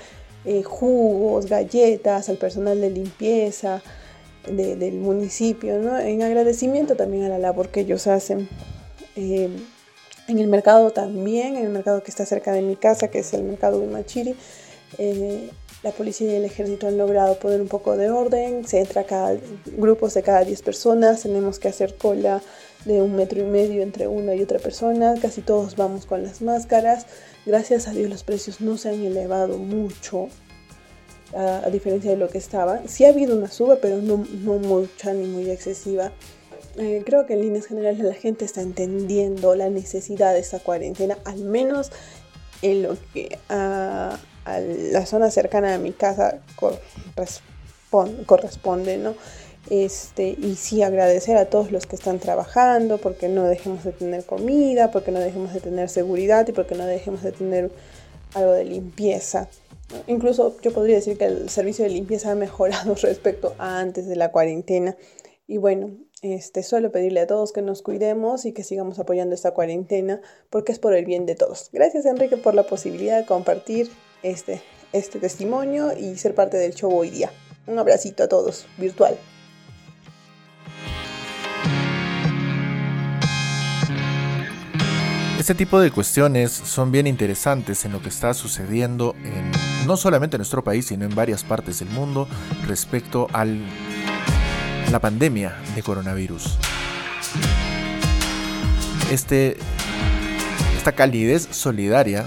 eh, 0.45 0.63
jugos, 0.63 1.47
galletas 1.47 2.29
al 2.29 2.37
personal 2.37 2.81
de 2.81 2.91
limpieza 2.91 3.83
del 4.47 4.95
municipio, 4.95 5.77
en 6.01 6.23
agradecimiento 6.23 6.97
también 6.97 7.25
a 7.25 7.29
la 7.29 7.39
labor 7.39 7.69
que 7.69 7.81
ellos 7.81 8.09
hacen. 8.09 8.49
Eh, 9.15 9.49
en 10.29 10.39
el 10.39 10.49
mercado 10.49 10.91
también, 10.91 11.57
en 11.57 11.65
el 11.65 11.71
mercado 11.71 12.03
que 12.03 12.11
está 12.11 12.25
cerca 12.27 12.53
de 12.53 12.63
mi 12.63 12.77
casa, 12.77 13.09
que 13.09 13.21
es 13.21 13.33
el 13.35 13.43
mercado 13.43 13.81
de 13.81 13.87
Machiri, 13.87 14.35
eh, 14.99 15.51
la 15.83 15.91
policía 15.91 16.33
y 16.33 16.37
el 16.37 16.45
ejército 16.45 16.87
han 16.87 16.97
logrado 16.97 17.39
poner 17.39 17.61
un 17.61 17.69
poco 17.69 17.97
de 17.97 18.11
orden, 18.11 18.67
se 18.67 18.81
entra 18.81 19.05
cada 19.05 19.37
grupos 19.67 20.15
de 20.15 20.23
cada 20.23 20.45
10 20.45 20.63
personas, 20.63 21.23
tenemos 21.23 21.59
que 21.59 21.69
hacer 21.69 21.97
cola 21.97 22.41
de 22.85 23.03
un 23.03 23.15
metro 23.17 23.41
y 23.41 23.45
medio 23.45 23.83
entre 23.83 24.07
una 24.07 24.35
y 24.35 24.43
otra 24.43 24.59
persona, 24.59 25.15
casi 25.21 25.41
todos 25.41 25.77
vamos 25.77 26.07
con 26.07 26.23
las 26.23 26.43
máscaras, 26.43 27.07
gracias 27.47 27.89
a 27.89 27.93
Dios 27.93 28.11
los 28.11 28.23
precios 28.25 28.61
no 28.61 28.77
se 28.77 28.91
han 28.91 29.03
elevado 29.05 29.59
mucho, 29.59 30.29
a, 31.35 31.69
diferencia 31.71 32.11
de 32.11 32.17
lo 32.17 32.29
que 32.29 32.39
estaba. 32.39 32.87
Sí 32.87 33.05
ha 33.05 33.09
habido 33.09 33.37
una 33.37 33.51
suba, 33.51 33.77
pero 33.81 33.97
no, 34.03 34.25
no 34.43 34.59
mucha 34.59 35.13
ni 35.13 35.27
muy 35.27 35.51
excesiva. 35.51 36.13
Eh, 36.77 37.03
creo 37.05 37.27
que 37.27 37.35
en 37.35 37.43
líneas 37.43 37.67
generales 37.67 38.01
la 38.01 38.15
gente 38.15 38.45
está 38.45 38.63
entendiendo 38.63 39.55
la 39.55 39.69
necesidad 39.69 40.33
de 40.33 40.41
esta 40.41 40.59
cuarentena, 40.59 41.19
al 41.25 41.41
menos 41.41 41.91
en 42.63 42.83
lo 42.83 42.97
que 43.13 43.39
a, 43.49 44.19
la 44.47 45.07
zona 45.07 45.31
cercana 45.31 45.75
a 45.75 45.79
mi 45.79 45.93
casa 45.93 46.41
corresponde, 46.57 48.25
corresponde 48.25 48.97
¿no? 48.99 49.15
Este, 49.71 50.37
y 50.39 50.57
sí 50.57 50.83
agradecer 50.83 51.37
a 51.37 51.47
todos 51.47 51.71
los 51.71 51.87
que 51.87 51.95
están 51.95 52.19
trabajando, 52.19 52.99
porque 52.99 53.29
no 53.29 53.45
dejemos 53.45 53.85
de 53.85 53.93
tener 53.93 54.25
comida, 54.25 54.91
porque 54.91 55.13
no 55.13 55.21
dejemos 55.21 55.55
de 55.55 55.61
tener 55.61 55.89
seguridad 55.89 56.47
y 56.49 56.53
porque 56.53 56.75
no 56.75 56.85
dejemos 56.85 57.23
de 57.23 57.33
tener 57.33 57.71
algo 58.35 58.53
de 58.53 58.65
limpieza. 58.65 59.49
Incluso 60.07 60.57
yo 60.63 60.73
podría 60.73 60.97
decir 60.97 61.17
que 61.17 61.27
el 61.27 61.49
servicio 61.49 61.85
de 61.85 61.91
limpieza 61.91 62.33
ha 62.33 62.35
mejorado 62.35 62.95
respecto 63.03 63.55
a 63.59 63.81
antes 63.81 64.09
de 64.09 64.17
la 64.17 64.33
cuarentena. 64.33 64.97
Y 65.47 65.59
bueno, 65.59 65.91
este, 66.23 66.63
solo 66.63 66.91
pedirle 66.93 67.21
a 67.21 67.27
todos 67.27 67.53
que 67.53 67.63
nos 67.63 67.83
cuidemos 67.83 68.45
y 68.45 68.53
que 68.53 68.65
sigamos 68.65 68.99
apoyando 68.99 69.35
esta 69.35 69.53
cuarentena 69.53 70.21
porque 70.51 70.73
es 70.73 70.79
por 70.79 70.95
el 70.95 71.05
bien 71.05 71.27
de 71.27 71.35
todos. 71.35 71.69
Gracias 71.73 72.07
Enrique 72.07 72.37
por 72.37 72.55
la 72.55 72.63
posibilidad 72.63 73.19
de 73.19 73.27
compartir 73.27 73.91
este, 74.23 74.63
este 74.93 75.19
testimonio 75.19 75.97
y 75.97 76.17
ser 76.17 76.35
parte 76.35 76.57
del 76.57 76.75
show 76.75 76.93
hoy 76.93 77.11
día. 77.11 77.33
Un 77.67 77.79
abracito 77.79 78.25
a 78.25 78.29
todos, 78.29 78.67
virtual. 78.79 79.17
Este 85.39 85.57
tipo 85.57 85.81
de 85.81 85.91
cuestiones 85.91 86.53
son 86.53 86.93
bien 86.93 87.09
interesantes 87.09 87.85
en 87.85 87.91
lo 87.91 88.01
que 88.01 88.11
está 88.11 88.33
sucediendo 88.33 89.17
en, 89.25 89.51
no 89.89 89.97
solamente 89.97 90.37
en 90.37 90.39
nuestro 90.39 90.63
país, 90.63 90.87
sino 90.87 91.05
en 91.05 91.15
varias 91.17 91.43
partes 91.43 91.81
del 91.81 91.89
mundo 91.91 92.29
respecto 92.69 93.27
a 93.33 93.45
la 93.45 95.01
pandemia 95.01 95.57
de 95.75 95.83
coronavirus. 95.83 96.59
Este, 99.11 99.57
esta 100.77 100.93
calidez 100.93 101.49
solidaria 101.51 102.25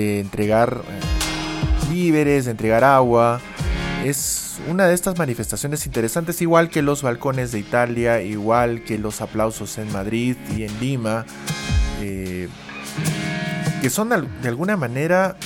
de 0.00 0.20
entregar 0.20 0.82
eh, 0.88 1.90
víveres, 1.90 2.46
de 2.46 2.52
entregar 2.52 2.84
agua, 2.84 3.40
es 4.04 4.58
una 4.68 4.86
de 4.86 4.94
estas 4.94 5.18
manifestaciones 5.18 5.84
interesantes, 5.84 6.40
igual 6.40 6.70
que 6.70 6.80
los 6.80 7.02
balcones 7.02 7.52
de 7.52 7.58
Italia, 7.58 8.22
igual 8.22 8.82
que 8.82 8.98
los 8.98 9.20
aplausos 9.20 9.76
en 9.78 9.92
Madrid 9.92 10.36
y 10.56 10.64
en 10.64 10.80
Lima, 10.80 11.26
eh, 12.00 12.48
que 13.82 13.90
son 13.90 14.08
de 14.08 14.48
alguna 14.48 14.76
manera 14.76 15.36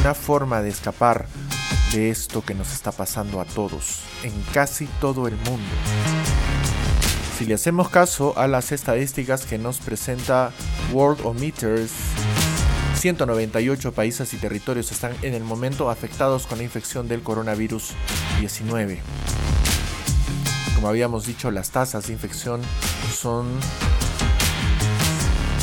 una 0.00 0.14
forma 0.14 0.60
de 0.60 0.68
escapar 0.68 1.26
de 1.92 2.10
esto 2.10 2.42
que 2.42 2.54
nos 2.54 2.72
está 2.72 2.92
pasando 2.92 3.40
a 3.40 3.44
todos, 3.44 4.00
en 4.22 4.32
casi 4.52 4.86
todo 5.00 5.28
el 5.28 5.36
mundo. 5.36 5.68
Si 7.38 7.46
le 7.46 7.54
hacemos 7.54 7.88
caso 7.88 8.34
a 8.36 8.46
las 8.46 8.70
estadísticas 8.72 9.46
que 9.46 9.58
nos 9.58 9.78
presenta 9.78 10.52
Worldometers, 10.92 11.90
198 13.02 13.94
países 13.94 14.32
y 14.32 14.36
territorios 14.36 14.92
están 14.92 15.12
en 15.22 15.34
el 15.34 15.42
momento 15.42 15.90
afectados 15.90 16.46
con 16.46 16.58
la 16.58 16.62
infección 16.62 17.08
del 17.08 17.20
coronavirus 17.20 17.94
19. 18.38 19.00
Como 20.76 20.86
habíamos 20.88 21.26
dicho, 21.26 21.50
las 21.50 21.72
tasas 21.72 22.06
de 22.06 22.12
infección 22.12 22.60
son 23.12 23.48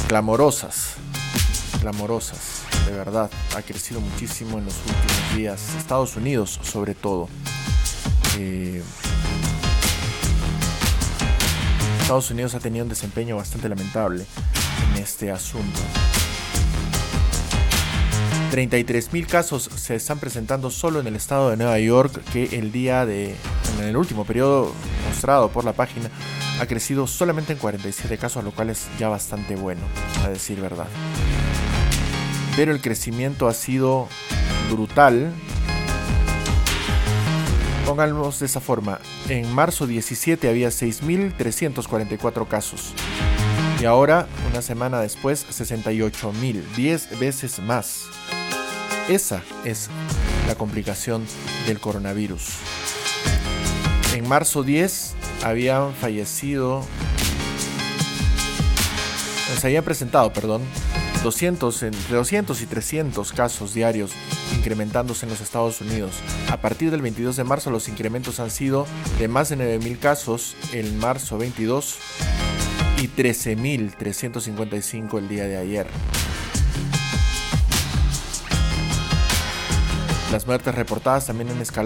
clamorosas, 0.10 0.96
clamorosas, 1.80 2.64
de 2.86 2.92
verdad. 2.92 3.32
Ha 3.56 3.62
crecido 3.62 4.02
muchísimo 4.02 4.58
en 4.58 4.66
los 4.66 4.76
últimos 4.76 5.38
días, 5.38 5.76
Estados 5.78 6.18
Unidos 6.18 6.60
sobre 6.62 6.94
todo. 6.94 7.30
Eh, 8.38 8.84
Estados 12.02 12.32
Unidos 12.32 12.54
ha 12.56 12.60
tenido 12.60 12.84
un 12.84 12.90
desempeño 12.90 13.38
bastante 13.38 13.70
lamentable 13.70 14.26
en 14.92 15.02
este 15.02 15.32
asunto. 15.32 15.80
33.000 18.52 19.28
casos 19.28 19.70
se 19.76 19.96
están 19.96 20.18
presentando 20.18 20.72
solo 20.72 21.00
en 21.00 21.06
el 21.06 21.16
estado 21.16 21.52
de 21.52 21.58
Nueva 21.58 21.78
York, 21.78 22.24
que 22.34 22.58
el 22.58 22.72
día 22.72 23.06
de, 23.06 23.36
en 23.78 23.84
el 23.84 23.96
último 23.96 24.26
periodo 24.26 24.74
mostrado 25.08 25.50
por 25.50 25.66
la 25.66 25.74
página, 25.74 26.10
ha 26.60 26.66
crecido 26.66 27.06
solamente 27.06 27.54
en 27.54 27.60
47 27.60 28.18
casos, 28.18 28.44
lo 28.44 28.52
cual 28.52 28.72
es 28.72 28.88
ya 28.98 29.08
bastante 29.08 29.56
bueno, 29.56 29.82
a 30.24 30.30
decir 30.30 30.60
verdad. 30.60 30.88
Pero 32.56 32.72
el 32.72 32.82
crecimiento 32.82 33.48
ha 33.48 33.54
sido 33.54 34.08
brutal. 34.72 35.32
Pongamos 37.86 38.40
de 38.40 38.48
esa 38.48 38.60
forma, 38.60 39.00
en 39.30 39.54
marzo 39.54 39.86
17 39.86 40.50
había 40.50 40.70
6.344 40.70 42.48
casos. 42.48 42.94
Y 43.80 43.86
ahora, 43.86 44.28
una 44.50 44.62
semana 44.62 45.00
después, 45.00 45.46
68.000, 45.48 46.62
10 46.76 47.20
veces 47.20 47.60
más. 47.60 48.10
Esa 49.10 49.44
es 49.66 49.90
la 50.48 50.54
complicación 50.54 51.26
del 51.66 51.80
coronavirus. 51.80 52.58
En 54.14 54.28
marzo 54.28 54.62
10 54.62 55.16
habían 55.44 55.96
fallecido, 55.96 56.86
se 59.60 59.66
habían 59.66 59.84
presentado, 59.84 60.32
perdón, 60.32 60.62
200, 61.24 61.84
entre 61.84 62.16
200 62.16 62.62
y 62.62 62.68
300 62.68 63.34
casos 63.34 63.74
diarios 63.74 64.12
incrementándose 64.56 65.26
en 65.26 65.32
los 65.32 65.42
Estados 65.42 65.82
Unidos. 65.82 66.12
A 66.52 66.58
partir 66.58 66.92
del 66.92 67.02
22 67.02 67.36
de 67.36 67.44
marzo 67.44 67.72
los 67.72 67.90
incrementos 67.90 68.40
han 68.40 68.52
sido 68.52 68.86
de 69.18 69.28
más 69.28 69.50
de 69.50 69.58
9.000 69.58 69.98
casos 69.98 70.56
en 70.72 71.00
marzo 71.00 71.40
22 71.40 71.98
y 73.02 73.08
13.355 73.08 75.18
el 75.18 75.28
día 75.28 75.46
de 75.46 75.58
ayer. 75.58 75.88
Las 80.32 80.46
muertes 80.46 80.76
reportadas 80.76 81.26
también 81.26 81.50
han 81.50 81.60
escalado 81.60 81.78